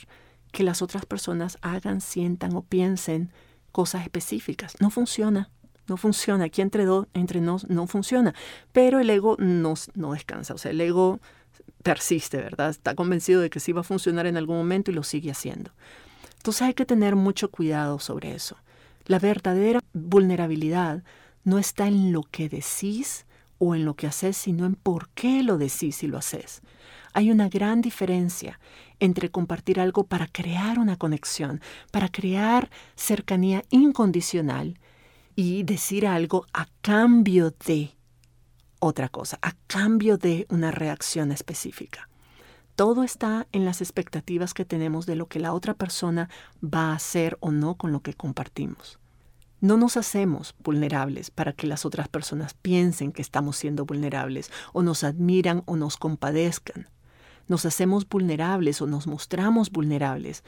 que 0.50 0.62
las 0.62 0.80
otras 0.80 1.04
personas 1.04 1.58
hagan, 1.60 2.00
sientan 2.00 2.56
o 2.56 2.62
piensen 2.62 3.30
cosas 3.70 4.04
específicas. 4.04 4.76
No 4.80 4.88
funciona, 4.88 5.50
no 5.86 5.98
funciona. 5.98 6.44
Aquí 6.44 6.62
entre, 6.62 6.86
dos, 6.86 7.06
entre 7.12 7.42
nos 7.42 7.68
no 7.68 7.86
funciona. 7.86 8.34
Pero 8.72 9.00
el 9.00 9.10
ego 9.10 9.36
no, 9.38 9.74
no 9.94 10.12
descansa, 10.14 10.54
o 10.54 10.56
sea, 10.56 10.70
el 10.70 10.80
ego 10.80 11.20
persiste, 11.82 12.38
¿verdad? 12.38 12.70
Está 12.70 12.94
convencido 12.94 13.42
de 13.42 13.50
que 13.50 13.60
sí 13.60 13.72
va 13.72 13.82
a 13.82 13.84
funcionar 13.84 14.26
en 14.26 14.38
algún 14.38 14.56
momento 14.56 14.90
y 14.90 14.94
lo 14.94 15.02
sigue 15.02 15.30
haciendo. 15.30 15.72
Entonces 16.38 16.62
hay 16.62 16.72
que 16.72 16.86
tener 16.86 17.14
mucho 17.14 17.50
cuidado 17.50 17.98
sobre 17.98 18.34
eso. 18.34 18.56
La 19.04 19.18
verdadera 19.18 19.80
vulnerabilidad 19.92 21.02
no 21.42 21.58
está 21.58 21.88
en 21.88 22.10
lo 22.10 22.22
que 22.22 22.48
decís 22.48 23.26
o 23.58 23.74
en 23.74 23.84
lo 23.84 23.96
que 23.96 24.06
haces, 24.06 24.38
sino 24.38 24.64
en 24.64 24.76
por 24.76 25.10
qué 25.10 25.42
lo 25.42 25.58
decís 25.58 26.02
y 26.02 26.06
lo 26.06 26.16
haces. 26.16 26.62
Hay 27.12 27.30
una 27.30 27.48
gran 27.48 27.80
diferencia 27.80 28.58
entre 29.04 29.30
compartir 29.30 29.80
algo 29.80 30.04
para 30.04 30.26
crear 30.26 30.78
una 30.78 30.96
conexión, 30.96 31.60
para 31.90 32.08
crear 32.08 32.70
cercanía 32.96 33.62
incondicional 33.68 34.78
y 35.36 35.62
decir 35.62 36.06
algo 36.06 36.46
a 36.54 36.68
cambio 36.80 37.52
de 37.66 37.90
otra 38.78 39.10
cosa, 39.10 39.38
a 39.42 39.52
cambio 39.66 40.16
de 40.16 40.46
una 40.48 40.70
reacción 40.70 41.32
específica. 41.32 42.08
Todo 42.76 43.02
está 43.04 43.46
en 43.52 43.66
las 43.66 43.82
expectativas 43.82 44.54
que 44.54 44.64
tenemos 44.64 45.04
de 45.04 45.16
lo 45.16 45.28
que 45.28 45.38
la 45.38 45.52
otra 45.52 45.74
persona 45.74 46.30
va 46.62 46.92
a 46.92 46.94
hacer 46.94 47.36
o 47.40 47.50
no 47.50 47.74
con 47.74 47.92
lo 47.92 48.00
que 48.00 48.14
compartimos. 48.14 48.98
No 49.60 49.76
nos 49.76 49.98
hacemos 49.98 50.54
vulnerables 50.64 51.30
para 51.30 51.52
que 51.52 51.66
las 51.66 51.84
otras 51.84 52.08
personas 52.08 52.54
piensen 52.54 53.12
que 53.12 53.22
estamos 53.22 53.58
siendo 53.58 53.84
vulnerables 53.84 54.50
o 54.72 54.82
nos 54.82 55.04
admiran 55.04 55.62
o 55.66 55.76
nos 55.76 55.98
compadezcan 55.98 56.88
nos 57.48 57.66
hacemos 57.66 58.08
vulnerables 58.08 58.80
o 58.80 58.86
nos 58.86 59.06
mostramos 59.06 59.70
vulnerables, 59.70 60.44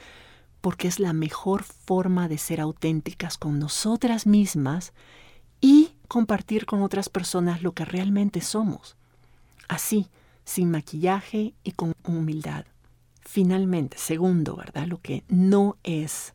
porque 0.61 0.87
es 0.87 0.99
la 0.99 1.13
mejor 1.13 1.63
forma 1.63 2.27
de 2.27 2.37
ser 2.37 2.61
auténticas 2.61 3.37
con 3.37 3.59
nosotras 3.59 4.25
mismas 4.25 4.93
y 5.61 5.91
compartir 6.07 6.65
con 6.65 6.81
otras 6.81 7.09
personas 7.09 7.61
lo 7.61 7.73
que 7.73 7.85
realmente 7.85 8.41
somos. 8.41 8.95
Así, 9.67 10.07
sin 10.45 10.71
maquillaje 10.71 11.53
y 11.63 11.71
con 11.71 11.93
humildad. 12.05 12.65
Finalmente, 13.21 13.97
segundo, 13.97 14.55
¿verdad? 14.55 14.87
Lo 14.87 15.01
que 15.01 15.23
no 15.27 15.77
es. 15.83 16.33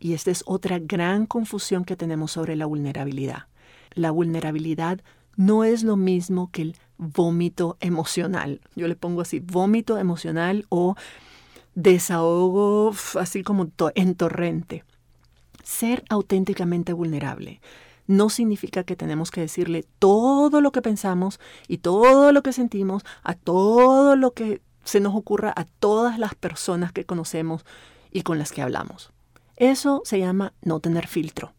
Y 0.00 0.14
esta 0.14 0.30
es 0.30 0.42
otra 0.46 0.78
gran 0.78 1.26
confusión 1.26 1.84
que 1.84 1.96
tenemos 1.96 2.32
sobre 2.32 2.56
la 2.56 2.66
vulnerabilidad. 2.66 3.46
La 3.92 4.10
vulnerabilidad 4.10 5.02
no 5.36 5.64
es 5.64 5.82
lo 5.82 5.96
mismo 5.96 6.50
que 6.50 6.62
el 6.62 6.76
vómito 6.98 7.76
emocional. 7.80 8.60
Yo 8.74 8.88
le 8.88 8.96
pongo 8.96 9.20
así, 9.20 9.40
vómito 9.40 9.98
emocional 9.98 10.66
o 10.68 10.96
desahogo 11.74 12.94
así 13.20 13.42
como 13.42 13.68
en 13.94 14.14
torrente. 14.14 14.84
Ser 15.62 16.04
auténticamente 16.08 16.92
vulnerable 16.92 17.60
no 18.06 18.30
significa 18.30 18.84
que 18.84 18.96
tenemos 18.96 19.30
que 19.30 19.40
decirle 19.40 19.84
todo 19.98 20.60
lo 20.60 20.72
que 20.72 20.82
pensamos 20.82 21.40
y 21.68 21.78
todo 21.78 22.32
lo 22.32 22.42
que 22.42 22.52
sentimos 22.52 23.02
a 23.22 23.34
todo 23.34 24.16
lo 24.16 24.32
que 24.32 24.62
se 24.84 25.00
nos 25.00 25.14
ocurra 25.14 25.52
a 25.56 25.64
todas 25.64 26.18
las 26.18 26.34
personas 26.34 26.92
que 26.92 27.04
conocemos 27.04 27.64
y 28.12 28.22
con 28.22 28.38
las 28.38 28.52
que 28.52 28.62
hablamos. 28.62 29.10
Eso 29.56 30.02
se 30.04 30.20
llama 30.20 30.52
no 30.62 30.80
tener 30.80 31.08
filtro. 31.08 31.55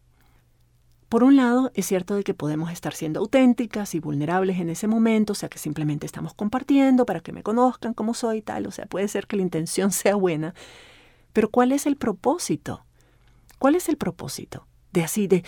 Por 1.08 1.24
un 1.24 1.36
lado, 1.36 1.70
es 1.74 1.86
cierto 1.86 2.16
de 2.16 2.22
que 2.24 2.34
podemos 2.34 2.70
estar 2.70 2.92
siendo 2.92 3.20
auténticas 3.20 3.94
y 3.94 4.00
vulnerables 4.00 4.58
en 4.60 4.68
ese 4.68 4.86
momento, 4.88 5.32
o 5.32 5.36
sea 5.36 5.48
que 5.48 5.58
simplemente 5.58 6.04
estamos 6.04 6.34
compartiendo 6.34 7.06
para 7.06 7.20
que 7.20 7.32
me 7.32 7.42
conozcan 7.42 7.94
como 7.94 8.12
soy 8.12 8.38
y 8.38 8.42
tal, 8.42 8.66
o 8.66 8.70
sea, 8.70 8.84
puede 8.84 9.08
ser 9.08 9.26
que 9.26 9.36
la 9.36 9.42
intención 9.42 9.90
sea 9.92 10.16
buena, 10.16 10.54
pero 11.32 11.48
¿cuál 11.48 11.72
es 11.72 11.86
el 11.86 11.96
propósito? 11.96 12.84
¿Cuál 13.58 13.74
es 13.74 13.88
el 13.88 13.96
propósito? 13.96 14.66
De 14.92 15.02
así, 15.02 15.26
de 15.26 15.44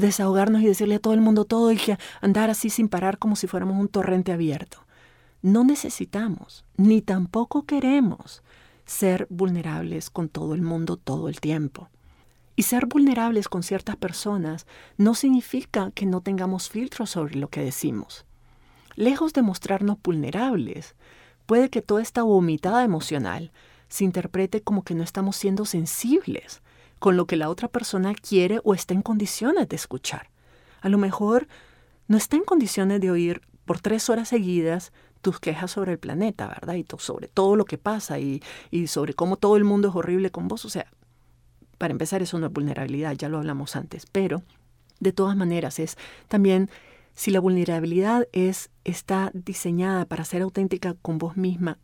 desahogarnos 0.00 0.62
y 0.62 0.66
decirle 0.66 0.96
a 0.96 1.00
todo 1.00 1.14
el 1.14 1.20
mundo 1.20 1.44
todo 1.44 1.72
y 1.72 1.80
andar 2.20 2.50
así 2.50 2.70
sin 2.70 2.88
parar 2.88 3.18
como 3.18 3.36
si 3.36 3.46
fuéramos 3.46 3.78
un 3.78 3.88
torrente 3.88 4.32
abierto. 4.32 4.84
No 5.42 5.64
necesitamos, 5.64 6.64
ni 6.76 7.02
tampoco 7.02 7.64
queremos 7.64 8.42
ser 8.86 9.26
vulnerables 9.30 10.10
con 10.10 10.28
todo 10.28 10.54
el 10.54 10.62
mundo 10.62 10.96
todo 10.96 11.28
el 11.28 11.40
tiempo. 11.40 11.88
Y 12.56 12.62
ser 12.62 12.86
vulnerables 12.86 13.48
con 13.48 13.62
ciertas 13.62 13.96
personas 13.96 14.66
no 14.96 15.14
significa 15.14 15.90
que 15.92 16.06
no 16.06 16.20
tengamos 16.20 16.68
filtros 16.68 17.10
sobre 17.10 17.36
lo 17.36 17.48
que 17.48 17.62
decimos. 17.62 18.24
Lejos 18.94 19.32
de 19.32 19.42
mostrarnos 19.42 19.98
vulnerables, 20.02 20.94
puede 21.46 21.68
que 21.68 21.82
toda 21.82 22.00
esta 22.00 22.22
vomitada 22.22 22.84
emocional 22.84 23.50
se 23.88 24.04
interprete 24.04 24.62
como 24.62 24.82
que 24.82 24.94
no 24.94 25.02
estamos 25.02 25.36
siendo 25.36 25.64
sensibles 25.64 26.62
con 26.98 27.16
lo 27.16 27.26
que 27.26 27.36
la 27.36 27.50
otra 27.50 27.68
persona 27.68 28.14
quiere 28.14 28.60
o 28.64 28.72
está 28.72 28.94
en 28.94 29.02
condiciones 29.02 29.68
de 29.68 29.76
escuchar. 29.76 30.30
A 30.80 30.88
lo 30.88 30.98
mejor 30.98 31.48
no 32.06 32.16
está 32.16 32.36
en 32.36 32.44
condiciones 32.44 33.00
de 33.00 33.10
oír 33.10 33.42
por 33.64 33.80
tres 33.80 34.08
horas 34.08 34.28
seguidas 34.28 34.92
tus 35.22 35.40
quejas 35.40 35.70
sobre 35.70 35.92
el 35.92 35.98
planeta, 35.98 36.46
¿verdad? 36.46 36.74
Y 36.74 36.86
sobre 36.98 37.28
todo 37.28 37.56
lo 37.56 37.64
que 37.64 37.78
pasa 37.78 38.18
y, 38.18 38.42
y 38.70 38.86
sobre 38.86 39.14
cómo 39.14 39.36
todo 39.36 39.56
el 39.56 39.64
mundo 39.64 39.88
es 39.88 39.96
horrible 39.96 40.30
con 40.30 40.48
vos. 40.48 40.64
O 40.64 40.68
sea, 40.68 40.86
para 41.78 41.92
empezar, 41.92 42.22
es 42.22 42.32
vulnerabilidad, 42.48 43.12
ya 43.12 43.28
lo 43.28 43.38
hablamos 43.38 43.76
antes, 43.76 44.06
pero 44.06 44.42
de 45.00 45.12
todas 45.12 45.36
maneras 45.36 45.78
es 45.78 45.96
también 46.28 46.70
si 47.14 47.30
la 47.30 47.40
vulnerabilidad 47.40 48.26
es 48.32 48.70
está 48.84 49.30
diseñada 49.34 50.04
para 50.04 50.24
ser 50.24 50.42
auténtica 50.42 50.94
con 51.00 51.18
vos 51.18 51.36
misma 51.36 51.78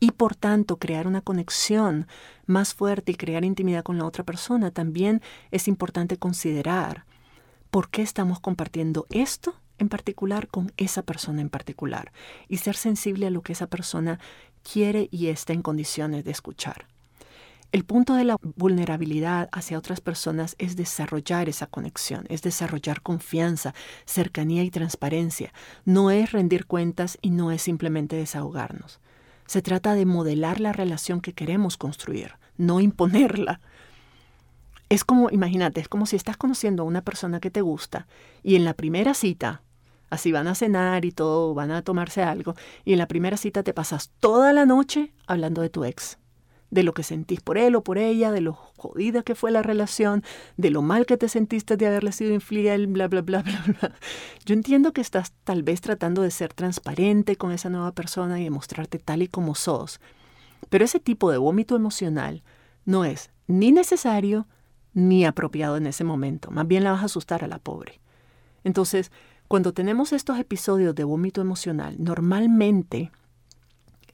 y 0.00 0.10
por 0.10 0.36
tanto 0.36 0.78
crear 0.78 1.06
una 1.06 1.22
conexión 1.22 2.06
más 2.46 2.74
fuerte 2.74 3.12
y 3.12 3.14
crear 3.14 3.44
intimidad 3.44 3.82
con 3.82 3.96
la 3.96 4.04
otra 4.04 4.24
persona, 4.24 4.70
también 4.70 5.22
es 5.50 5.68
importante 5.68 6.18
considerar 6.18 7.06
por 7.70 7.88
qué 7.88 8.02
estamos 8.02 8.40
compartiendo 8.40 9.06
esto 9.10 9.54
en 9.78 9.88
particular 9.88 10.48
con 10.48 10.72
esa 10.76 11.02
persona 11.02 11.40
en 11.40 11.48
particular 11.48 12.12
y 12.48 12.58
ser 12.58 12.76
sensible 12.76 13.26
a 13.26 13.30
lo 13.30 13.42
que 13.42 13.52
esa 13.52 13.66
persona 13.66 14.20
quiere 14.62 15.08
y 15.10 15.28
está 15.28 15.52
en 15.52 15.62
condiciones 15.62 16.24
de 16.24 16.30
escuchar. 16.30 16.86
El 17.74 17.84
punto 17.84 18.14
de 18.14 18.22
la 18.22 18.36
vulnerabilidad 18.40 19.48
hacia 19.50 19.78
otras 19.78 20.00
personas 20.00 20.54
es 20.58 20.76
desarrollar 20.76 21.48
esa 21.48 21.66
conexión, 21.66 22.24
es 22.28 22.40
desarrollar 22.40 23.02
confianza, 23.02 23.74
cercanía 24.04 24.62
y 24.62 24.70
transparencia. 24.70 25.52
No 25.84 26.12
es 26.12 26.30
rendir 26.30 26.66
cuentas 26.66 27.18
y 27.20 27.30
no 27.30 27.50
es 27.50 27.62
simplemente 27.62 28.14
desahogarnos. 28.14 29.00
Se 29.46 29.60
trata 29.60 29.96
de 29.96 30.06
modelar 30.06 30.60
la 30.60 30.72
relación 30.72 31.20
que 31.20 31.32
queremos 31.32 31.76
construir, 31.76 32.34
no 32.56 32.78
imponerla. 32.78 33.60
Es 34.88 35.02
como, 35.02 35.28
imagínate, 35.30 35.80
es 35.80 35.88
como 35.88 36.06
si 36.06 36.14
estás 36.14 36.36
conociendo 36.36 36.84
a 36.84 36.86
una 36.86 37.02
persona 37.02 37.40
que 37.40 37.50
te 37.50 37.60
gusta 37.60 38.06
y 38.44 38.54
en 38.54 38.64
la 38.64 38.74
primera 38.74 39.14
cita, 39.14 39.62
así 40.10 40.30
van 40.30 40.46
a 40.46 40.54
cenar 40.54 41.04
y 41.04 41.10
todo, 41.10 41.54
van 41.54 41.72
a 41.72 41.82
tomarse 41.82 42.22
algo, 42.22 42.54
y 42.84 42.92
en 42.92 43.00
la 43.00 43.08
primera 43.08 43.36
cita 43.36 43.64
te 43.64 43.74
pasas 43.74 44.12
toda 44.20 44.52
la 44.52 44.64
noche 44.64 45.12
hablando 45.26 45.60
de 45.60 45.70
tu 45.70 45.84
ex 45.84 46.18
de 46.74 46.82
lo 46.82 46.92
que 46.92 47.04
sentís 47.04 47.40
por 47.40 47.56
él 47.56 47.76
o 47.76 47.84
por 47.84 47.98
ella, 47.98 48.32
de 48.32 48.40
lo 48.40 48.52
jodida 48.52 49.22
que 49.22 49.36
fue 49.36 49.52
la 49.52 49.62
relación, 49.62 50.24
de 50.56 50.70
lo 50.70 50.82
mal 50.82 51.06
que 51.06 51.16
te 51.16 51.28
sentiste 51.28 51.76
de 51.76 51.86
haberle 51.86 52.10
sido 52.10 52.34
infiel, 52.34 52.88
bla, 52.88 53.06
bla, 53.06 53.22
bla, 53.22 53.42
bla, 53.42 53.64
bla. 53.64 53.94
Yo 54.44 54.54
entiendo 54.54 54.92
que 54.92 55.00
estás 55.00 55.32
tal 55.44 55.62
vez 55.62 55.80
tratando 55.80 56.22
de 56.22 56.32
ser 56.32 56.52
transparente 56.52 57.36
con 57.36 57.52
esa 57.52 57.70
nueva 57.70 57.92
persona 57.92 58.40
y 58.40 58.44
de 58.44 58.50
mostrarte 58.50 58.98
tal 58.98 59.22
y 59.22 59.28
como 59.28 59.54
sos, 59.54 60.00
pero 60.68 60.84
ese 60.84 60.98
tipo 60.98 61.30
de 61.30 61.38
vómito 61.38 61.76
emocional 61.76 62.42
no 62.84 63.04
es 63.04 63.30
ni 63.46 63.70
necesario 63.70 64.48
ni 64.94 65.24
apropiado 65.24 65.76
en 65.76 65.86
ese 65.86 66.02
momento. 66.02 66.50
Más 66.50 66.66
bien 66.66 66.82
la 66.82 66.90
vas 66.90 67.02
a 67.02 67.06
asustar 67.06 67.44
a 67.44 67.48
la 67.48 67.60
pobre. 67.60 68.00
Entonces, 68.64 69.12
cuando 69.46 69.72
tenemos 69.72 70.12
estos 70.12 70.40
episodios 70.40 70.96
de 70.96 71.04
vómito 71.04 71.40
emocional, 71.40 71.94
normalmente 72.00 73.12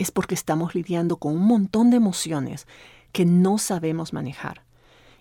es 0.00 0.10
porque 0.10 0.34
estamos 0.34 0.74
lidiando 0.74 1.18
con 1.18 1.34
un 1.34 1.44
montón 1.46 1.90
de 1.90 1.98
emociones 1.98 2.66
que 3.12 3.26
no 3.26 3.58
sabemos 3.58 4.14
manejar 4.14 4.62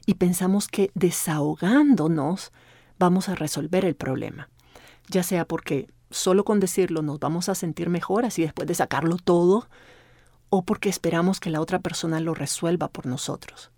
y 0.05 0.13
pensamos 0.13 0.69
que 0.69 0.89
desahogándonos 0.93 2.53
vamos 2.97 3.27
a 3.27 3.35
resolver 3.35 3.83
el 3.83 3.95
problema, 3.95 4.47
ya 5.09 5.21
sea 5.21 5.45
porque 5.45 5.89
solo 6.11 6.45
con 6.45 6.61
decirlo 6.61 7.01
nos 7.01 7.19
vamos 7.19 7.49
a 7.49 7.55
sentir 7.55 7.89
mejor 7.89 8.23
así 8.23 8.43
después 8.43 8.69
de 8.69 8.73
sacarlo 8.73 9.17
todo, 9.17 9.67
o 10.49 10.63
porque 10.63 10.87
esperamos 10.87 11.41
que 11.41 11.49
la 11.49 11.59
otra 11.59 11.79
persona 11.79 12.21
lo 12.21 12.33
resuelva 12.33 12.87
por 12.87 13.05
nosotros. 13.05 13.71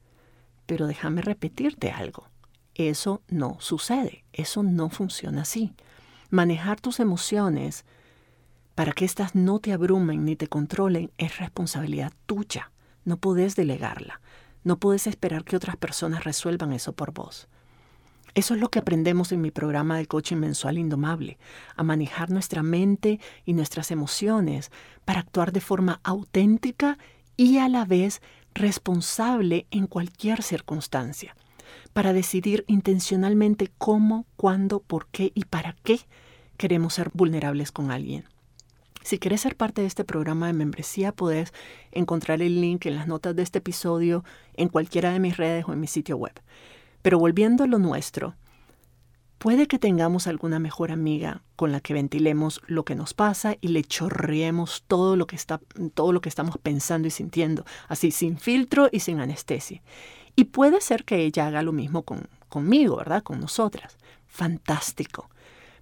Pero 0.67 0.85
déjame 0.85 1.23
repetirte 1.23 1.89
algo, 1.89 2.27
eso 2.75 3.23
no 3.27 3.57
sucede, 3.59 4.23
eso 4.33 4.61
no 4.61 4.91
funciona 4.91 5.41
así. 5.41 5.73
Manejar 6.29 6.79
tus 6.79 6.99
emociones 6.99 7.85
para 8.81 8.93
que 8.93 9.05
éstas 9.05 9.35
no 9.35 9.59
te 9.59 9.73
abrumen 9.73 10.25
ni 10.25 10.35
te 10.35 10.47
controlen 10.47 11.11
es 11.19 11.37
responsabilidad 11.37 12.13
tuya. 12.25 12.71
No 13.05 13.17
puedes 13.17 13.55
delegarla. 13.55 14.21
No 14.63 14.79
puedes 14.79 15.05
esperar 15.05 15.43
que 15.43 15.55
otras 15.55 15.77
personas 15.77 16.23
resuelvan 16.23 16.73
eso 16.73 16.93
por 16.93 17.13
vos. 17.13 17.47
Eso 18.33 18.55
es 18.55 18.59
lo 18.59 18.69
que 18.71 18.79
aprendemos 18.79 19.31
en 19.31 19.39
mi 19.39 19.51
programa 19.51 19.99
de 19.99 20.07
coaching 20.07 20.37
mensual 20.37 20.79
Indomable, 20.79 21.37
a 21.75 21.83
manejar 21.83 22.31
nuestra 22.31 22.63
mente 22.63 23.19
y 23.45 23.53
nuestras 23.53 23.91
emociones 23.91 24.71
para 25.05 25.19
actuar 25.19 25.51
de 25.51 25.61
forma 25.61 25.99
auténtica 26.03 26.97
y 27.37 27.59
a 27.59 27.69
la 27.69 27.85
vez 27.85 28.19
responsable 28.55 29.67
en 29.69 29.85
cualquier 29.85 30.41
circunstancia, 30.41 31.35
para 31.93 32.13
decidir 32.13 32.65
intencionalmente 32.65 33.71
cómo, 33.77 34.25
cuándo, 34.37 34.79
por 34.79 35.05
qué 35.11 35.31
y 35.35 35.45
para 35.45 35.75
qué 35.83 35.99
queremos 36.57 36.95
ser 36.95 37.11
vulnerables 37.13 37.71
con 37.71 37.91
alguien. 37.91 38.25
Si 39.03 39.17
quieres 39.17 39.41
ser 39.41 39.57
parte 39.57 39.81
de 39.81 39.87
este 39.87 40.03
programa 40.03 40.47
de 40.47 40.53
membresía, 40.53 41.11
puedes 41.11 41.53
encontrar 41.91 42.41
el 42.41 42.61
link 42.61 42.85
en 42.85 42.95
las 42.95 43.07
notas 43.07 43.35
de 43.35 43.43
este 43.43 43.59
episodio 43.59 44.23
en 44.53 44.69
cualquiera 44.69 45.11
de 45.11 45.19
mis 45.19 45.37
redes 45.37 45.65
o 45.67 45.73
en 45.73 45.79
mi 45.79 45.87
sitio 45.87 46.17
web. 46.17 46.33
Pero 47.01 47.17
volviendo 47.17 47.63
a 47.63 47.67
lo 47.67 47.79
nuestro, 47.79 48.35
puede 49.39 49.67
que 49.67 49.79
tengamos 49.79 50.27
alguna 50.27 50.59
mejor 50.59 50.91
amiga 50.91 51.41
con 51.55 51.71
la 51.71 51.79
que 51.79 51.95
ventilemos 51.95 52.61
lo 52.67 52.85
que 52.85 52.95
nos 52.95 53.15
pasa 53.15 53.57
y 53.59 53.69
le 53.69 53.83
chorreemos 53.83 54.83
todo 54.87 55.15
lo 55.15 55.25
que, 55.25 55.35
está, 55.35 55.59
todo 55.95 56.13
lo 56.13 56.21
que 56.21 56.29
estamos 56.29 56.59
pensando 56.59 57.07
y 57.07 57.11
sintiendo, 57.11 57.65
así 57.87 58.11
sin 58.11 58.37
filtro 58.37 58.87
y 58.91 58.99
sin 58.99 59.19
anestesia. 59.19 59.81
Y 60.35 60.45
puede 60.45 60.79
ser 60.79 61.05
que 61.05 61.23
ella 61.23 61.47
haga 61.47 61.63
lo 61.63 61.71
mismo 61.71 62.03
con, 62.03 62.27
conmigo, 62.49 62.97
¿verdad? 62.97 63.23
Con 63.23 63.39
nosotras. 63.39 63.97
Fantástico. 64.27 65.29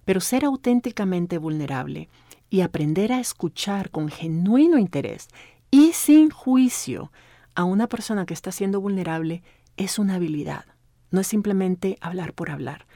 Pero 0.06 0.20
ser 0.20 0.46
auténticamente 0.46 1.36
vulnerable 1.36 2.08
y 2.50 2.60
aprender 2.60 3.12
a 3.12 3.20
escuchar 3.20 3.90
con 3.90 4.08
genuino 4.08 4.76
interés 4.76 5.28
y 5.70 5.92
sin 5.92 6.30
juicio 6.30 7.12
a 7.54 7.64
una 7.64 7.86
persona 7.86 8.26
que 8.26 8.34
está 8.34 8.52
siendo 8.52 8.80
vulnerable 8.80 9.42
es 9.76 9.98
una 9.98 10.16
habilidad. 10.16 10.64
No 11.10 11.20
es 11.20 11.26
simplemente 11.26 11.96
hablar 12.00 12.34
por 12.34 12.50
hablar, 12.50 12.86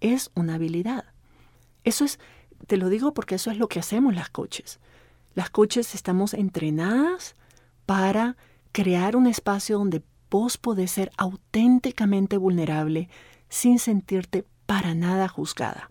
es 0.00 0.30
una 0.34 0.54
habilidad. 0.54 1.04
Eso 1.84 2.04
es, 2.04 2.18
te 2.66 2.76
lo 2.76 2.88
digo 2.88 3.14
porque 3.14 3.34
eso 3.34 3.50
es 3.50 3.58
lo 3.58 3.68
que 3.68 3.80
hacemos 3.80 4.14
las 4.14 4.28
coaches. 4.28 4.78
Las 5.34 5.50
coaches 5.50 5.94
estamos 5.94 6.34
entrenadas 6.34 7.34
para 7.86 8.36
crear 8.72 9.16
un 9.16 9.26
espacio 9.26 9.78
donde 9.78 10.02
vos 10.30 10.58
podés 10.58 10.90
ser 10.90 11.10
auténticamente 11.16 12.36
vulnerable 12.36 13.08
sin 13.48 13.78
sentirte 13.78 14.44
para 14.66 14.94
nada 14.94 15.28
juzgada, 15.28 15.90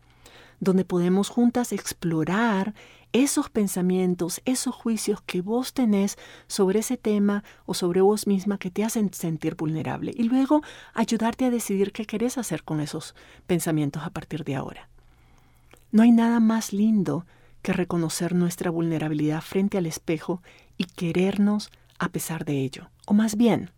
donde 0.59 0.85
podemos 0.85 1.29
juntas 1.29 1.71
explorar 1.71 2.75
esos 3.23 3.49
pensamientos, 3.49 4.41
esos 4.45 4.73
juicios 4.73 5.21
que 5.21 5.41
vos 5.41 5.73
tenés 5.73 6.17
sobre 6.47 6.79
ese 6.79 6.97
tema 6.97 7.43
o 7.65 7.73
sobre 7.73 8.01
vos 8.01 8.27
misma 8.27 8.57
que 8.57 8.71
te 8.71 8.83
hacen 8.83 9.13
sentir 9.13 9.55
vulnerable 9.55 10.13
y 10.15 10.23
luego 10.23 10.61
ayudarte 10.93 11.45
a 11.45 11.49
decidir 11.49 11.91
qué 11.91 12.05
querés 12.05 12.37
hacer 12.37 12.63
con 12.63 12.79
esos 12.79 13.15
pensamientos 13.45 14.03
a 14.03 14.09
partir 14.09 14.43
de 14.43 14.55
ahora. 14.55 14.89
No 15.91 16.03
hay 16.03 16.11
nada 16.11 16.39
más 16.39 16.73
lindo 16.73 17.25
que 17.61 17.73
reconocer 17.73 18.33
nuestra 18.33 18.71
vulnerabilidad 18.71 19.41
frente 19.41 19.77
al 19.77 19.85
espejo 19.85 20.41
y 20.77 20.85
querernos 20.85 21.69
a 21.99 22.09
pesar 22.09 22.45
de 22.45 22.61
ello, 22.61 22.89
o 23.05 23.13
más 23.13 23.35
bien, 23.35 23.71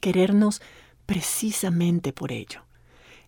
querernos 0.00 0.62
precisamente 1.04 2.12
por 2.12 2.32
ello. 2.32 2.65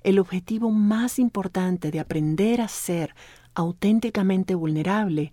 El 0.09 0.19
objetivo 0.19 0.71
más 0.71 1.19
importante 1.19 1.91
de 1.91 2.01
aprender 2.01 2.63
a 2.63 2.69
ser 2.69 3.15
auténticamente 3.55 4.55
vulnerable 4.55 5.33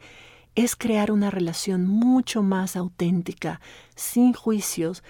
es 0.53 0.75
crear 0.75 1.13
una 1.13 1.31
relación 1.31 1.87
mucho 1.87 2.43
más 2.43 2.75
auténtica, 2.75 3.61
sin 3.95 4.33
juicios, 4.33 5.01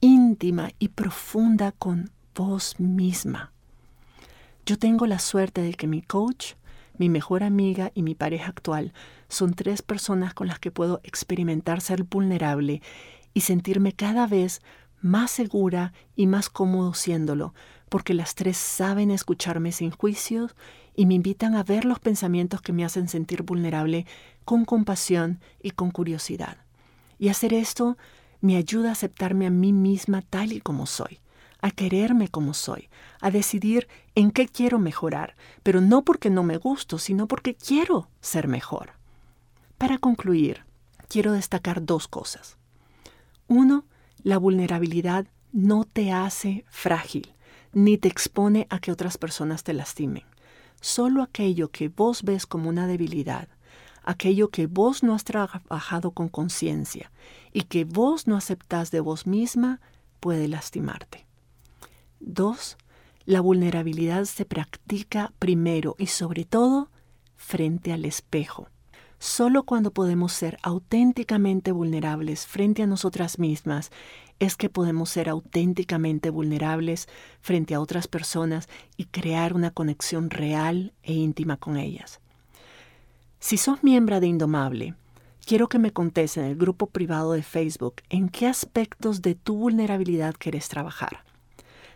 íntima 0.00 0.70
y 0.78 0.86
profunda 0.86 1.72
con 1.72 2.12
vos 2.36 2.78
misma. 2.78 3.50
Yo 4.66 4.78
tengo 4.78 5.06
la 5.06 5.18
suerte 5.18 5.62
de 5.62 5.74
que 5.74 5.88
mi 5.88 6.00
coach, 6.00 6.52
mi 6.96 7.08
mejor 7.08 7.42
amiga 7.42 7.90
y 7.96 8.04
mi 8.04 8.14
pareja 8.14 8.50
actual 8.50 8.92
son 9.28 9.54
tres 9.54 9.82
personas 9.82 10.32
con 10.32 10.46
las 10.46 10.60
que 10.60 10.70
puedo 10.70 11.00
experimentar 11.02 11.80
ser 11.80 12.04
vulnerable 12.04 12.82
y 13.34 13.40
sentirme 13.40 13.94
cada 13.94 14.28
vez 14.28 14.60
más 15.00 15.32
segura 15.32 15.92
y 16.14 16.28
más 16.28 16.48
cómodo 16.48 16.94
siéndolo, 16.94 17.52
porque 17.92 18.14
las 18.14 18.34
tres 18.34 18.56
saben 18.56 19.10
escucharme 19.10 19.70
sin 19.70 19.90
juicios 19.90 20.56
y 20.96 21.04
me 21.04 21.12
invitan 21.12 21.54
a 21.54 21.62
ver 21.62 21.84
los 21.84 22.00
pensamientos 22.00 22.62
que 22.62 22.72
me 22.72 22.86
hacen 22.86 23.06
sentir 23.06 23.42
vulnerable 23.42 24.06
con 24.46 24.64
compasión 24.64 25.40
y 25.62 25.72
con 25.72 25.90
curiosidad. 25.90 26.56
Y 27.18 27.28
hacer 27.28 27.52
esto 27.52 27.98
me 28.40 28.56
ayuda 28.56 28.88
a 28.88 28.92
aceptarme 28.92 29.46
a 29.46 29.50
mí 29.50 29.74
misma 29.74 30.22
tal 30.22 30.54
y 30.54 30.62
como 30.62 30.86
soy, 30.86 31.18
a 31.60 31.70
quererme 31.70 32.28
como 32.28 32.54
soy, 32.54 32.88
a 33.20 33.30
decidir 33.30 33.88
en 34.14 34.30
qué 34.30 34.48
quiero 34.48 34.78
mejorar, 34.78 35.36
pero 35.62 35.82
no 35.82 36.02
porque 36.02 36.30
no 36.30 36.44
me 36.44 36.56
gusto, 36.56 36.96
sino 36.96 37.28
porque 37.28 37.56
quiero 37.56 38.08
ser 38.22 38.48
mejor. 38.48 38.92
Para 39.76 39.98
concluir, 39.98 40.64
quiero 41.08 41.32
destacar 41.32 41.84
dos 41.84 42.08
cosas. 42.08 42.56
Uno, 43.48 43.84
la 44.22 44.38
vulnerabilidad 44.38 45.26
no 45.52 45.84
te 45.84 46.10
hace 46.10 46.64
frágil, 46.70 47.34
ni 47.72 47.98
te 47.98 48.08
expone 48.08 48.66
a 48.70 48.78
que 48.78 48.92
otras 48.92 49.18
personas 49.18 49.64
te 49.64 49.72
lastimen. 49.72 50.24
Solo 50.80 51.22
aquello 51.22 51.70
que 51.70 51.88
vos 51.88 52.22
ves 52.22 52.46
como 52.46 52.68
una 52.68 52.86
debilidad, 52.86 53.48
aquello 54.02 54.50
que 54.50 54.66
vos 54.66 55.02
no 55.02 55.14
has 55.14 55.24
trabajado 55.24 56.10
con 56.10 56.28
conciencia 56.28 57.12
y 57.52 57.62
que 57.62 57.84
vos 57.84 58.26
no 58.26 58.36
aceptás 58.36 58.90
de 58.90 59.00
vos 59.00 59.26
misma, 59.26 59.80
puede 60.20 60.48
lastimarte. 60.48 61.26
Dos, 62.20 62.76
la 63.24 63.40
vulnerabilidad 63.40 64.24
se 64.24 64.44
practica 64.44 65.32
primero 65.38 65.94
y 65.98 66.06
sobre 66.06 66.44
todo 66.44 66.90
frente 67.36 67.92
al 67.92 68.04
espejo. 68.04 68.68
Solo 69.18 69.62
cuando 69.62 69.92
podemos 69.92 70.32
ser 70.32 70.58
auténticamente 70.62 71.70
vulnerables 71.70 72.46
frente 72.46 72.82
a 72.82 72.88
nosotras 72.88 73.38
mismas 73.38 73.92
es 74.42 74.56
que 74.56 74.68
podemos 74.68 75.08
ser 75.08 75.28
auténticamente 75.28 76.28
vulnerables 76.28 77.08
frente 77.40 77.76
a 77.76 77.80
otras 77.80 78.08
personas 78.08 78.68
y 78.96 79.04
crear 79.04 79.54
una 79.54 79.70
conexión 79.70 80.30
real 80.30 80.92
e 81.04 81.12
íntima 81.12 81.58
con 81.58 81.76
ellas. 81.76 82.20
Si 83.38 83.56
sos 83.56 83.84
miembro 83.84 84.18
de 84.18 84.26
Indomable, 84.26 84.94
quiero 85.46 85.68
que 85.68 85.78
me 85.78 85.92
contes 85.92 86.36
en 86.38 86.44
el 86.44 86.56
grupo 86.56 86.88
privado 86.88 87.34
de 87.34 87.44
Facebook 87.44 88.02
en 88.08 88.28
qué 88.28 88.48
aspectos 88.48 89.22
de 89.22 89.36
tu 89.36 89.56
vulnerabilidad 89.56 90.34
quieres 90.36 90.68
trabajar. 90.68 91.24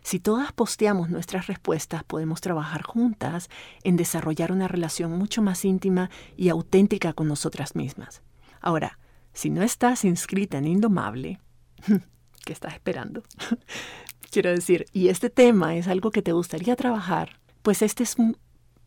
Si 0.03 0.21
todas 0.21 0.53
posteamos 0.53 1.11
nuestras 1.11 1.49
respuestas, 1.49 2.05
podemos 2.05 2.41
trabajar 2.41 2.83
juntas 2.83 3.51
en 3.83 3.97
desarrollar 3.97 4.53
una 4.53 4.69
relación 4.69 5.19
mucho 5.19 5.43
más 5.43 5.65
íntima 5.65 6.11
y 6.37 6.49
auténtica 6.49 7.13
con 7.13 7.27
nosotras 7.27 7.75
mismas. 7.75 8.23
Ahora, 8.61 9.01
si 9.33 9.51
no 9.51 9.65
estás 9.65 10.05
inscrita 10.05 10.59
en 10.59 10.69
Indomable, 10.69 11.41
¿qué 12.47 12.53
estás 12.53 12.75
esperando? 12.75 13.23
Quiero 14.31 14.51
decir, 14.51 14.87
y 14.93 15.09
este 15.09 15.29
tema 15.29 15.77
es 15.77 15.89
algo 15.89 16.11
que 16.11 16.23
te 16.23 16.33
gustaría 16.33 16.77
trabajar, 16.77 17.41
pues 17.63 17.83
este 17.83 18.05
es 18.05 18.17
un 18.17 18.39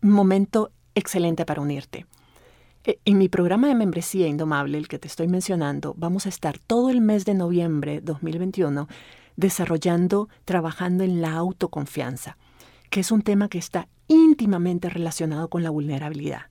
momento 0.01 0.71
excelente 0.95 1.45
para 1.45 1.61
unirte. 1.61 2.05
E, 2.85 2.99
en 3.03 3.17
mi 3.17 3.27
programa 3.27 3.67
de 3.67 3.75
membresía 3.75 4.27
Indomable, 4.27 4.77
el 4.77 4.87
que 4.87 4.97
te 4.97 5.07
estoy 5.07 5.27
mencionando, 5.27 5.93
vamos 5.97 6.25
a 6.25 6.29
estar 6.29 6.57
todo 6.57 6.89
el 6.89 7.01
mes 7.01 7.25
de 7.25 7.33
noviembre 7.33 7.99
2021 8.01 8.87
desarrollando, 9.35 10.29
trabajando 10.45 11.03
en 11.03 11.21
la 11.21 11.33
autoconfianza, 11.33 12.37
que 12.89 13.01
es 13.01 13.11
un 13.11 13.21
tema 13.21 13.49
que 13.49 13.57
está 13.57 13.89
íntimamente 14.07 14.89
relacionado 14.89 15.49
con 15.49 15.63
la 15.63 15.69
vulnerabilidad. 15.69 16.43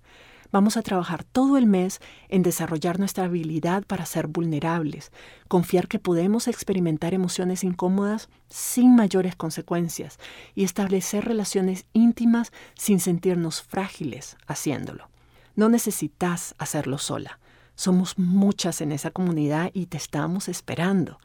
Vamos 0.50 0.78
a 0.78 0.82
trabajar 0.82 1.24
todo 1.24 1.58
el 1.58 1.66
mes 1.66 2.00
en 2.30 2.42
desarrollar 2.42 2.98
nuestra 2.98 3.24
habilidad 3.24 3.84
para 3.84 4.06
ser 4.06 4.28
vulnerables, 4.28 5.12
confiar 5.46 5.88
que 5.88 5.98
podemos 5.98 6.48
experimentar 6.48 7.12
emociones 7.12 7.64
incómodas 7.64 8.30
sin 8.48 8.96
mayores 8.96 9.36
consecuencias 9.36 10.18
y 10.54 10.64
establecer 10.64 11.26
relaciones 11.26 11.84
íntimas 11.92 12.50
sin 12.74 12.98
sentirnos 12.98 13.62
frágiles 13.62 14.38
haciéndolo. 14.46 15.10
No 15.54 15.68
necesitas 15.68 16.54
hacerlo 16.56 16.96
sola. 16.96 17.38
Somos 17.74 18.18
muchas 18.18 18.80
en 18.80 18.92
esa 18.92 19.10
comunidad 19.10 19.70
y 19.74 19.86
te 19.86 19.98
estamos 19.98 20.48
esperando. 20.48 21.18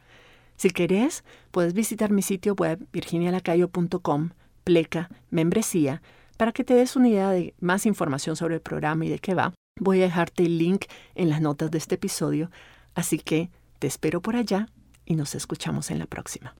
Si 0.57 0.69
querés, 0.69 1.23
puedes 1.51 1.73
visitar 1.73 2.11
mi 2.11 2.21
sitio 2.21 2.55
web 2.55 2.85
virginialacayo.com, 2.91 4.31
pleca, 4.63 5.09
membresía, 5.29 6.01
para 6.37 6.51
que 6.51 6.63
te 6.63 6.73
des 6.73 6.95
una 6.95 7.09
idea 7.09 7.29
de 7.31 7.53
más 7.59 7.85
información 7.85 8.35
sobre 8.35 8.55
el 8.55 8.61
programa 8.61 9.05
y 9.05 9.09
de 9.09 9.19
qué 9.19 9.33
va. 9.33 9.53
Voy 9.79 10.01
a 10.01 10.05
dejarte 10.05 10.43
el 10.43 10.57
link 10.57 10.85
en 11.15 11.29
las 11.29 11.41
notas 11.41 11.71
de 11.71 11.77
este 11.77 11.95
episodio, 11.95 12.51
así 12.93 13.17
que 13.19 13.49
te 13.79 13.87
espero 13.87 14.21
por 14.21 14.35
allá 14.35 14.69
y 15.05 15.15
nos 15.15 15.35
escuchamos 15.35 15.91
en 15.91 15.99
la 15.99 16.05
próxima. 16.05 16.55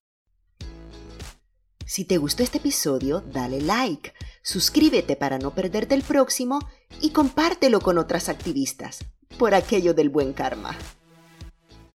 Si 1.86 2.06
te 2.06 2.18
gustó 2.18 2.44
este 2.44 2.60
episodio, 2.60 3.22
dale 3.22 3.62
like, 3.62 4.14
suscríbete 4.42 5.16
para 5.16 5.38
no 5.38 5.54
perderte 5.54 5.96
el 5.96 6.02
próximo 6.02 6.60
y 7.02 7.12
compártelo 7.12 7.82
con 7.82 7.98
otras 7.98 8.30
activistas, 8.30 9.06
por 9.38 9.54
aquello 9.54 9.94
del 9.94 10.10
buen 10.10 10.34
karma. 10.34 10.76